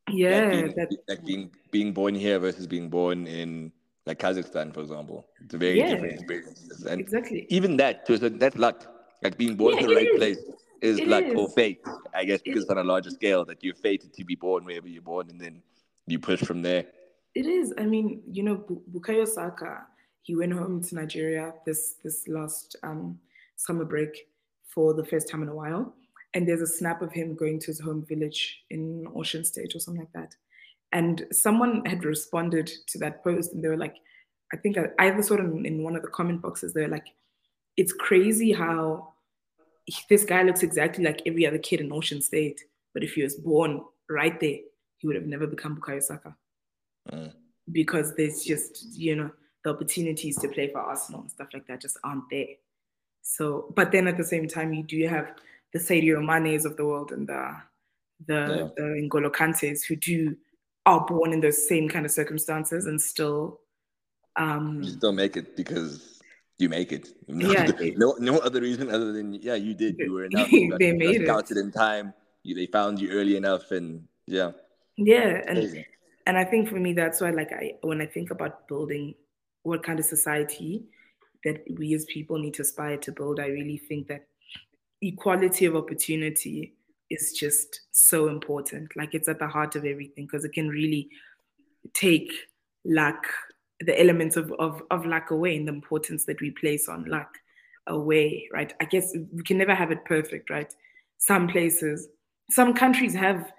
[0.09, 3.71] Yeah, like being, that, like being being born here versus being born in
[4.05, 5.27] like Kazakhstan, for example.
[5.43, 6.83] It's a very yeah, different experience.
[6.89, 7.45] And exactly.
[7.49, 8.87] Even that, so that's luck.
[9.21, 10.17] Like being born yeah, in the right is.
[10.17, 10.37] place
[10.81, 11.35] is it luck is.
[11.35, 11.81] or fate,
[12.13, 14.63] I guess, because it, it's on a larger scale that you're fated to be born
[14.65, 15.61] wherever you're born, and then
[16.11, 16.85] you push from there.
[17.35, 17.73] It is.
[17.77, 19.85] I mean, you know, Bukayo Saka,
[20.21, 23.19] he went home to Nigeria this this last um,
[23.55, 24.27] summer break
[24.67, 25.93] for the first time in a while
[26.33, 29.79] and there's a snap of him going to his home village in Ogun State or
[29.79, 30.35] something like that.
[30.91, 33.95] And someone had responded to that post, and they were like,
[34.53, 36.73] I think I either saw it in, in one of the comment boxes.
[36.73, 37.07] They're like,
[37.77, 39.13] it's crazy how
[40.09, 42.61] this guy looks exactly like every other kid in Ogun State,
[42.93, 44.57] but if he was born right there,
[44.99, 46.35] he would have never become Bukayo Saka.
[47.11, 47.33] Mm.
[47.71, 49.31] Because there's just, you know,
[49.63, 52.47] the opportunities to play for Arsenal and stuff like that just aren't there.
[53.21, 55.35] So, but then at the same time, you do have
[55.73, 57.55] the Sadio Manes of the world and the
[58.27, 58.67] the, yeah.
[58.75, 60.35] the N'Golo Kantes who do
[60.85, 63.61] are born in those same kind of circumstances and still
[64.35, 66.19] um you still make it because
[66.59, 67.09] you make it.
[67.27, 69.97] No, yeah, no, no other reason other than yeah, you did.
[69.97, 70.51] You were enough.
[70.51, 72.13] You got, they made scouted it in time.
[72.43, 74.51] You, they found you early enough, and yeah.
[75.05, 75.85] Yeah, and Amazing.
[76.25, 79.15] and I think for me that's why like I when I think about building
[79.63, 80.83] what kind of society
[81.43, 84.27] that we as people need to aspire to build, I really think that
[85.01, 86.75] equality of opportunity
[87.09, 88.95] is just so important.
[88.95, 91.09] Like it's at the heart of everything because it can really
[91.93, 92.31] take
[92.85, 93.25] luck,
[93.79, 97.37] the elements of, of, of luck away and the importance that we place on luck
[97.87, 98.73] away, right?
[98.81, 100.71] I guess we can never have it perfect, right?
[101.17, 102.07] Some places,
[102.49, 103.51] some countries have,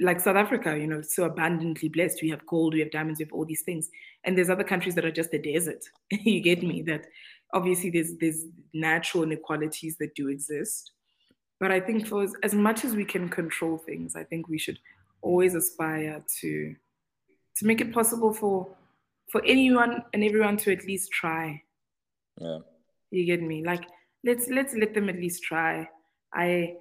[0.00, 2.20] like South Africa, you know, so abundantly blessed.
[2.22, 3.88] We have gold, we have diamonds, we have all these things.
[4.24, 5.84] And there's other countries that are just a desert.
[6.10, 6.82] you get me?
[6.82, 7.06] That
[7.52, 8.44] obviously there's there's
[8.74, 10.92] natural inequalities that do exist
[11.60, 14.58] but i think for as, as much as we can control things i think we
[14.58, 14.78] should
[15.22, 16.74] always aspire to
[17.56, 18.68] to make it possible for
[19.30, 21.60] for anyone and everyone to at least try
[22.40, 22.58] yeah
[23.10, 23.84] you get me like
[24.24, 25.88] let's let's let them at least try
[26.34, 26.74] i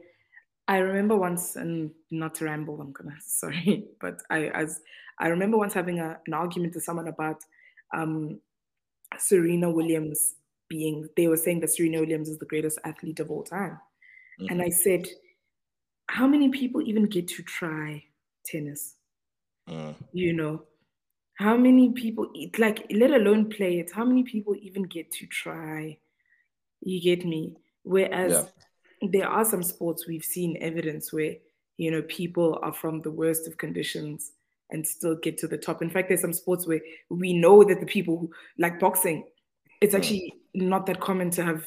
[0.68, 4.82] i remember once and not to ramble i'm gonna sorry but i as
[5.20, 7.38] i remember once having a, an argument with someone about
[7.94, 8.40] um
[9.18, 10.36] serena williams
[10.70, 13.80] being they were saying that Serena Williams is the greatest athlete of all time.
[14.40, 14.48] Mm-hmm.
[14.50, 15.08] And I said,
[16.08, 18.04] how many people even get to try
[18.46, 18.96] tennis?
[19.70, 19.96] Mm.
[20.14, 20.64] You know,
[21.36, 23.92] how many people like let alone play it?
[23.94, 25.98] How many people even get to try?
[26.82, 27.56] You get me?
[27.84, 28.44] Whereas yeah.
[29.12, 31.36] There are some sports we've seen evidence where
[31.78, 34.32] you know people are from the worst of conditions
[34.72, 35.82] and still get to the top.
[35.82, 39.26] In fact, there's some sports where we know that the people who like boxing,
[39.82, 39.98] it's mm.
[39.98, 41.64] actually not that common to have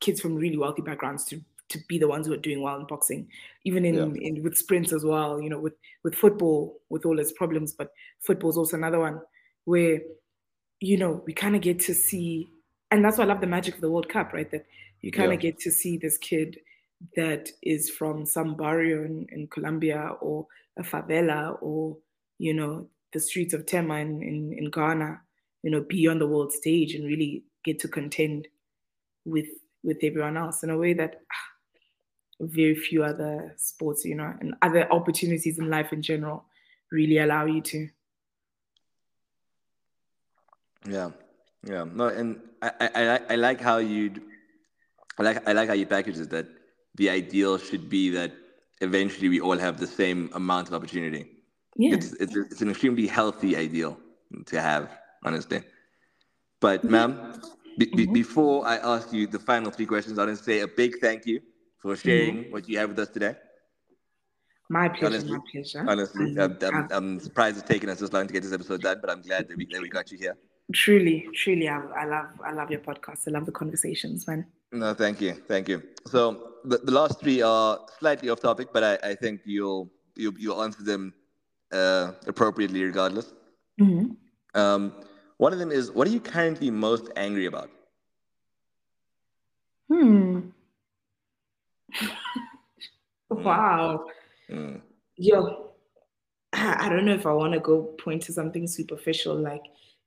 [0.00, 2.86] kids from really wealthy backgrounds to to be the ones who are doing well in
[2.86, 3.28] boxing,
[3.64, 4.28] even in, yeah.
[4.28, 5.40] in with sprints as well.
[5.40, 9.20] You know, with with football, with all its problems, but football is also another one
[9.64, 10.00] where
[10.80, 12.50] you know we kind of get to see,
[12.90, 14.50] and that's why I love the magic of the World Cup, right?
[14.50, 14.64] That
[15.02, 15.50] you kind of yeah.
[15.50, 16.58] get to see this kid
[17.16, 20.46] that is from some barrio in, in Colombia or
[20.76, 21.96] a favela or
[22.38, 25.20] you know the streets of Tema in, in, in Ghana,
[25.62, 28.48] you know, be on the world stage and really get to contend
[29.24, 29.48] with
[29.82, 31.48] with everyone else in a way that ah,
[32.40, 36.44] very few other sports, you know, and other opportunities in life in general
[36.90, 37.88] really allow you to.
[40.88, 41.10] Yeah,
[41.66, 41.84] yeah.
[41.92, 44.10] No, and I, I, I like how you,
[45.18, 46.30] I like, I like how you package it.
[46.30, 46.46] That
[46.94, 48.32] the ideal should be that
[48.80, 51.26] eventually we all have the same amount of opportunity.
[51.76, 51.94] Yeah.
[51.94, 53.98] It's, it's, it's an extremely healthy ideal
[54.46, 54.90] to have,
[55.24, 55.62] honestly.
[56.60, 57.40] But, ma'am,
[57.78, 58.12] be, be, Mhm.
[58.14, 61.24] before I ask you the final three questions, I want to say a big thank
[61.26, 61.40] you
[61.80, 62.52] for sharing Mm-hmm.
[62.52, 63.36] what you have with us today.
[64.68, 65.84] My pleasure, Honestly- my pleasure.
[65.88, 68.98] Honestly, I'm, I'm, I'm surprised it's taken us this long to get this episode done,
[69.00, 70.36] but I'm glad that we, that we got you here.
[70.72, 73.26] truly, truly, I, I love, I love your podcast.
[73.28, 74.46] I love the conversations, man.
[74.72, 75.82] No, thank you, thank you.
[76.06, 80.38] So the, the last three are slightly off topic, but I, I think you'll you'll,
[80.38, 81.14] you'll answer them
[81.72, 83.32] uh, appropriately regardless.
[83.80, 84.16] Mhm.
[84.54, 84.92] Um,
[85.36, 87.70] one of them is, what are you currently most angry about?
[89.88, 90.40] Hmm.
[93.30, 94.04] wow.
[94.50, 94.80] Mm.
[95.16, 95.72] Yo,
[96.52, 99.62] I I don't know if I want to go point to something superficial like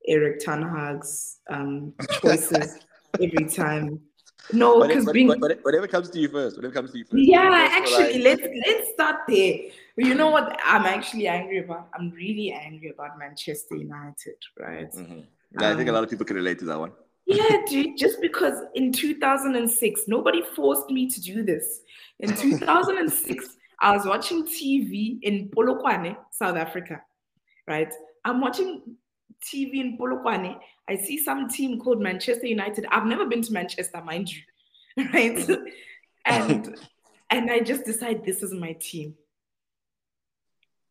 [0.08, 2.80] Erik ten Hag's um, choices
[3.22, 4.02] every time.
[4.54, 6.58] No, because being what- what- whatever comes to you first.
[6.58, 7.24] Whatever comes to you first.
[7.24, 9.56] yeah, I- actually, let's let's start there.
[9.98, 11.90] You know what I'm actually angry about?
[11.94, 14.92] I'm really angry about Manchester United, right?
[14.92, 15.26] Mhm.
[15.60, 16.92] Yeah, I think a Um, lot of people can relate to that one.
[17.26, 21.82] Yeah, dude, just because in 2006, nobody forced me to do this.
[22.20, 27.02] In 2006, I was watching TV in Polokwane, South Africa,
[27.68, 27.94] right?
[28.26, 28.82] I'm watching
[29.42, 30.58] TV in Polokwane.
[30.88, 32.86] I see some team called Manchester United.
[32.92, 34.42] I've never been to Manchester, mind you,
[35.14, 35.50] right?
[36.26, 36.78] and
[37.30, 39.16] and I just decide this is my team.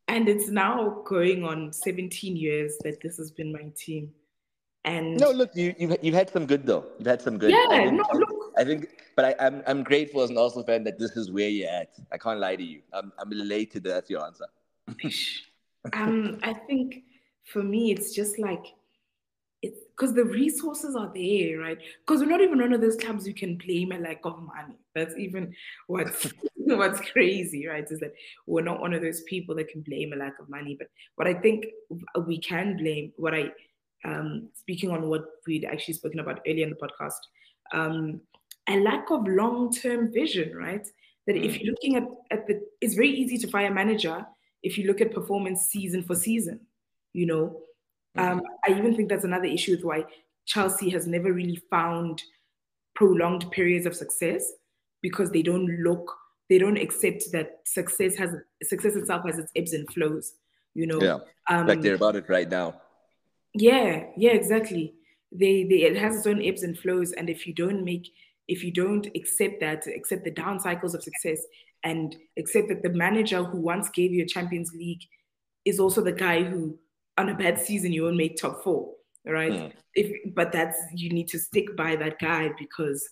[0.08, 4.10] And it's now going on 17 years that this has been my team.
[4.84, 6.86] And No, look, you, you've, you've had some good though.
[6.98, 7.50] You've had some good.
[7.50, 10.64] yeah, I think, no, look, I think, but I, I'm I'm grateful as an Arsenal
[10.64, 11.90] fan that this is where you're at.
[12.10, 12.80] I can't lie to you.
[12.92, 14.46] I'm I'm elated that that's your answer.
[15.92, 17.04] um, I think
[17.44, 18.64] for me, it's just like
[19.62, 21.78] it's because the resources are there, right?
[22.06, 24.78] Because we're not even one of those clubs you can blame a lack of money.
[24.94, 25.54] That's even
[25.86, 26.32] what's
[26.76, 27.86] what's crazy, right?
[27.90, 28.12] Is that
[28.46, 30.76] we're not one of those people that can blame a lack of money.
[30.78, 31.66] But what I think
[32.26, 33.50] we can blame, what I
[34.04, 37.20] um, speaking on what we'd actually spoken about earlier in the podcast,
[37.72, 38.20] um,
[38.68, 40.86] a lack of long-term vision, right?
[41.26, 44.24] That if you're looking at, at the, it's very easy to fire a manager
[44.62, 46.60] if you look at performance season for season,
[47.12, 47.60] you know.
[48.18, 50.04] Um, I even think that's another issue with why
[50.46, 52.20] Chelsea has never really found
[52.94, 54.52] prolonged periods of success
[55.00, 56.12] because they don't look,
[56.48, 60.32] they don't accept that success has success itself has its ebbs and flows,
[60.74, 61.00] you know.
[61.00, 62.80] Yeah, Um, like they're about it right now.
[63.54, 64.94] yeah, yeah, exactly.
[65.32, 68.08] They, they it has its own ebbs and flows, and if you don't make,
[68.48, 71.40] if you don't accept that, accept the down cycles of success,
[71.84, 75.02] and accept that the manager who once gave you a Champions League
[75.64, 76.78] is also the guy who,
[77.20, 78.92] on a bad season, you won't make top four,
[79.24, 79.52] right?
[79.52, 79.72] Mm.
[79.94, 83.08] If but that's you need to stick by that guy because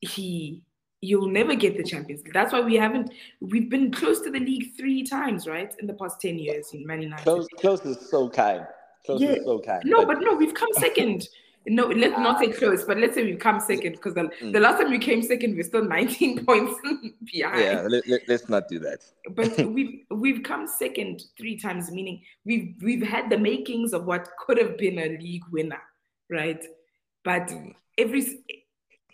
[0.00, 0.62] he
[1.00, 2.34] you'll never get the Champions League.
[2.34, 3.12] That's why we haven't.
[3.40, 6.86] We've been close to the league three times, right, in the past ten years in
[6.86, 7.22] Man United.
[7.22, 8.66] Close, close is so kind.
[9.06, 9.32] Close Yeah.
[9.32, 9.82] is so kind.
[9.84, 11.28] No, but no, we've come second.
[11.66, 14.52] No, let's not say close, but let's say we've come second because the, Mm.
[14.52, 16.74] the last time we came second, we're still 19 points
[17.32, 17.60] behind.
[17.60, 19.00] yeah, let, let, let's not do that.
[19.34, 24.28] But we've we've come second three times, meaning we've we've had the makings of what
[24.46, 25.82] could have been a league winner,
[26.30, 26.64] right?
[27.24, 27.74] But Mm.
[27.98, 28.22] every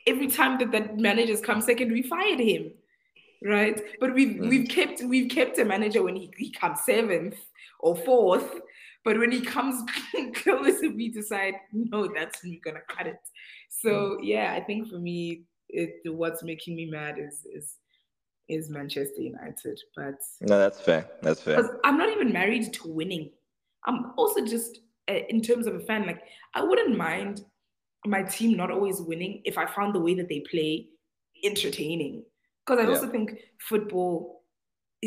[0.07, 2.71] every time that that manager's come second, we fired him,
[3.43, 3.81] right?
[4.01, 4.49] But we've Mm.
[4.49, 7.39] we've kept we've kept a manager when he, he comes seventh
[7.81, 8.61] or fourth,
[9.05, 9.83] but when he comes
[10.35, 13.21] close, we decide no, that's when we're gonna cut it.
[13.69, 17.77] So yeah, I think for me, it what's making me mad is is
[18.49, 21.09] is Manchester United, but No, that's fair.
[21.23, 21.79] That's fair.
[21.85, 23.31] I'm not even married to winning.
[23.87, 24.81] I'm also just
[25.11, 26.23] uh, in terms of a fan, like
[26.55, 27.45] I wouldn't mind
[28.07, 30.89] my team not always winning if I found the way that they play
[31.43, 32.25] entertaining.
[32.67, 32.95] Because I Yeah.
[32.95, 34.44] also think football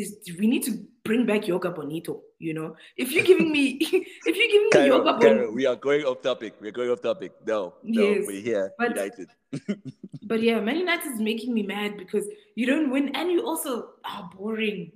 [0.00, 0.72] is we need to
[1.04, 2.22] bring back jogo bonito.
[2.38, 5.66] You know, if you're giving me if you're giving me Cairo, jogo Cairo, bonito, we
[5.66, 6.54] are going off topic.
[6.60, 7.32] We're going off topic.
[7.46, 8.72] No, no, we're here.
[8.78, 9.28] but- United.
[10.30, 13.90] but yeah, Man United is making me mad because you don't win and you also
[14.04, 14.92] are boring.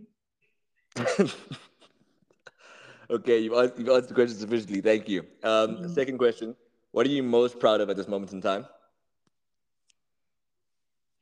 [3.10, 4.80] okay, you've answered, you've answered the question sufficiently.
[4.82, 5.20] Thank you.
[5.42, 5.94] Um, Mhm.
[5.94, 6.54] Second question:
[6.92, 8.66] What are you most proud of at this moment in time?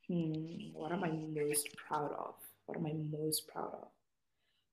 [0.09, 2.35] Hmm, what am I most proud of?
[2.71, 3.89] What am I most proud of?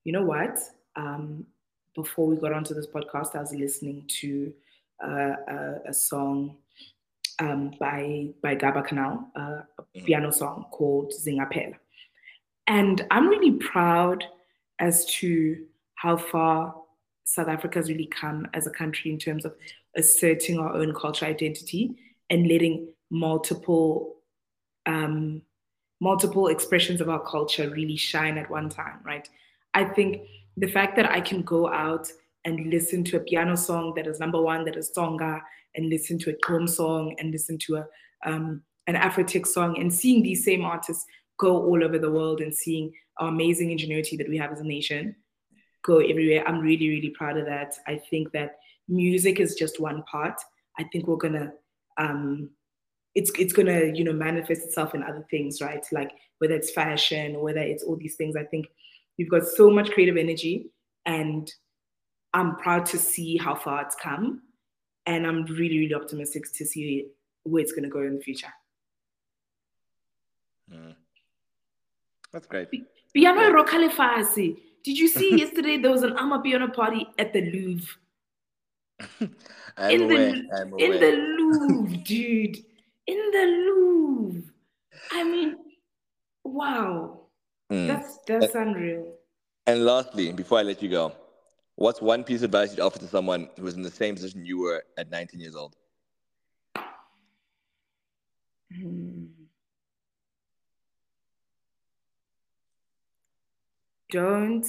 [0.04, 0.60] You know what?
[0.96, 1.48] Um,
[1.96, 4.54] before we got onto this podcast, I was listening to
[5.04, 6.58] uh, a, a song
[7.40, 10.06] um, by by Gaba Cannal, uh, a Mhm.
[10.06, 11.76] piano song called Zingapela,
[12.68, 14.24] and I'm really proud
[14.78, 16.76] as to how far
[17.24, 19.56] South Africa's really come as a country in terms of
[19.96, 21.96] asserting our own cultural identity
[22.30, 24.18] and letting multiple
[24.86, 25.42] um,
[26.00, 29.28] multiple expressions of our culture really shine at one time, right?
[29.74, 30.22] I think
[30.56, 32.12] the fact that I can go out
[32.46, 35.42] and listen to a piano song that is number one, that is Tsonga,
[35.76, 37.86] and listen to a drum song and listen to a
[38.26, 41.06] um, an Afrotech song, and seeing these same artists
[41.38, 44.64] go all over the world and seeing our amazing ingenuity that we have as a
[44.64, 45.16] nation
[45.84, 46.48] go everywhere.
[46.48, 47.76] I'm really, really proud of that.
[47.88, 50.40] I think that music is just one part.
[50.80, 51.54] I think we're gonna
[51.98, 52.50] um,
[53.18, 55.84] it's it's gonna you know manifest itself in other things, right?
[55.92, 58.36] Like whether it's fashion or whether it's all these things.
[58.36, 58.68] I think
[59.18, 60.70] you've got so much creative energy,
[61.08, 61.52] and
[62.36, 64.44] I'm proud to see how far it's come,
[65.08, 67.08] and I'm really really optimistic to see
[67.44, 68.54] where it's gonna go in the future.
[70.72, 70.94] Mm.
[72.32, 72.68] That's great.
[73.14, 73.64] Piano.
[73.64, 74.58] Rokalefasi.
[74.84, 77.96] Did you see yesterday there was an Amapiano party at the Louvre?
[79.90, 80.32] in aware.
[80.32, 82.58] the in the Louvre, dude
[83.08, 84.54] in the Louvre.
[85.12, 85.56] I mean,
[86.44, 87.22] wow.
[87.72, 87.88] Mm.
[87.88, 89.14] That's that's and, unreal.
[89.66, 91.14] And lastly, before I let you go,
[91.76, 94.46] what's one piece of advice you'd offer to someone who was in the same position
[94.46, 95.76] you were at 19 years old?
[98.74, 99.26] Hmm.
[104.10, 104.66] Don't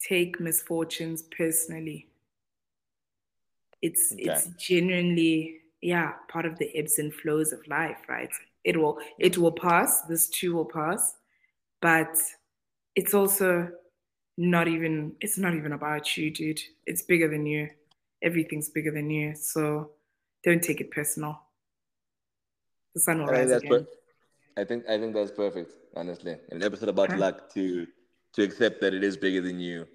[0.00, 2.08] take misfortunes personally.
[3.80, 4.22] It's okay.
[4.22, 8.30] it's genuinely yeah, part of the ebbs and flows of life, right?
[8.64, 10.02] It will it will pass.
[10.02, 11.16] This too will pass,
[11.80, 12.16] but
[12.94, 13.68] it's also
[14.38, 16.60] not even it's not even about you, dude.
[16.86, 17.68] It's bigger than you.
[18.22, 19.34] Everything's bigger than you.
[19.34, 19.90] So
[20.44, 21.40] don't take it personal.
[22.94, 23.68] The sun will rise again.
[23.68, 25.72] Per- I think I think that's perfect.
[25.96, 27.18] Honestly, an episode about huh?
[27.18, 27.86] luck to
[28.34, 29.86] to accept that it is bigger than you.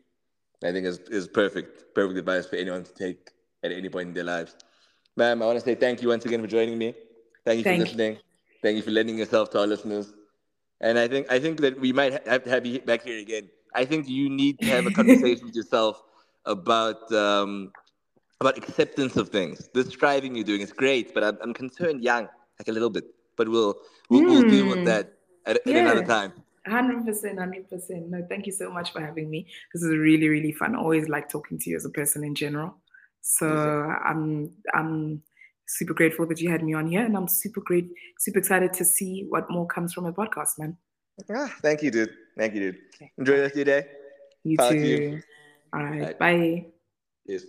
[0.64, 1.96] I think is is perfect.
[1.96, 3.32] Perfect advice for anyone to take
[3.64, 4.56] at any point in their lives.
[5.18, 6.94] Ma'am, I want to say thank you once again for joining me.
[7.44, 8.14] Thank you thank for listening.
[8.14, 8.20] You.
[8.62, 10.14] Thank you for lending yourself to our listeners.
[10.80, 13.50] And I think I think that we might have to have you back here again.
[13.74, 16.04] I think you need to have a conversation with yourself
[16.46, 17.72] about um,
[18.40, 19.70] about acceptance of things.
[19.74, 23.06] The striving you're doing is great, but I'm, I'm concerned, young, like a little bit.
[23.38, 23.76] But we'll
[24.10, 24.30] we'll, mm.
[24.30, 24.86] we'll deal with hmm.
[24.86, 25.14] that
[25.48, 26.34] at, another time.
[26.68, 28.10] Hundred percent, hundred percent.
[28.10, 29.48] No, thank you so much for having me.
[29.74, 30.76] This is really, really fun.
[30.76, 32.76] I always like talking to you as a person in general.
[33.30, 33.48] So
[34.06, 35.22] I'm I'm
[35.68, 38.86] super grateful that you had me on here, and I'm super great, super excited to
[38.86, 40.78] see what more comes from a podcast, man.
[41.30, 42.14] Ah, thank you, dude.
[42.38, 42.78] Thank you, dude.
[42.96, 43.12] Okay.
[43.18, 43.88] Enjoy the rest of your day.
[44.44, 44.78] You too.
[44.78, 45.22] You.
[45.74, 46.18] All right.
[46.18, 46.38] Bye.
[46.38, 46.66] Bye.
[47.26, 47.44] Yes.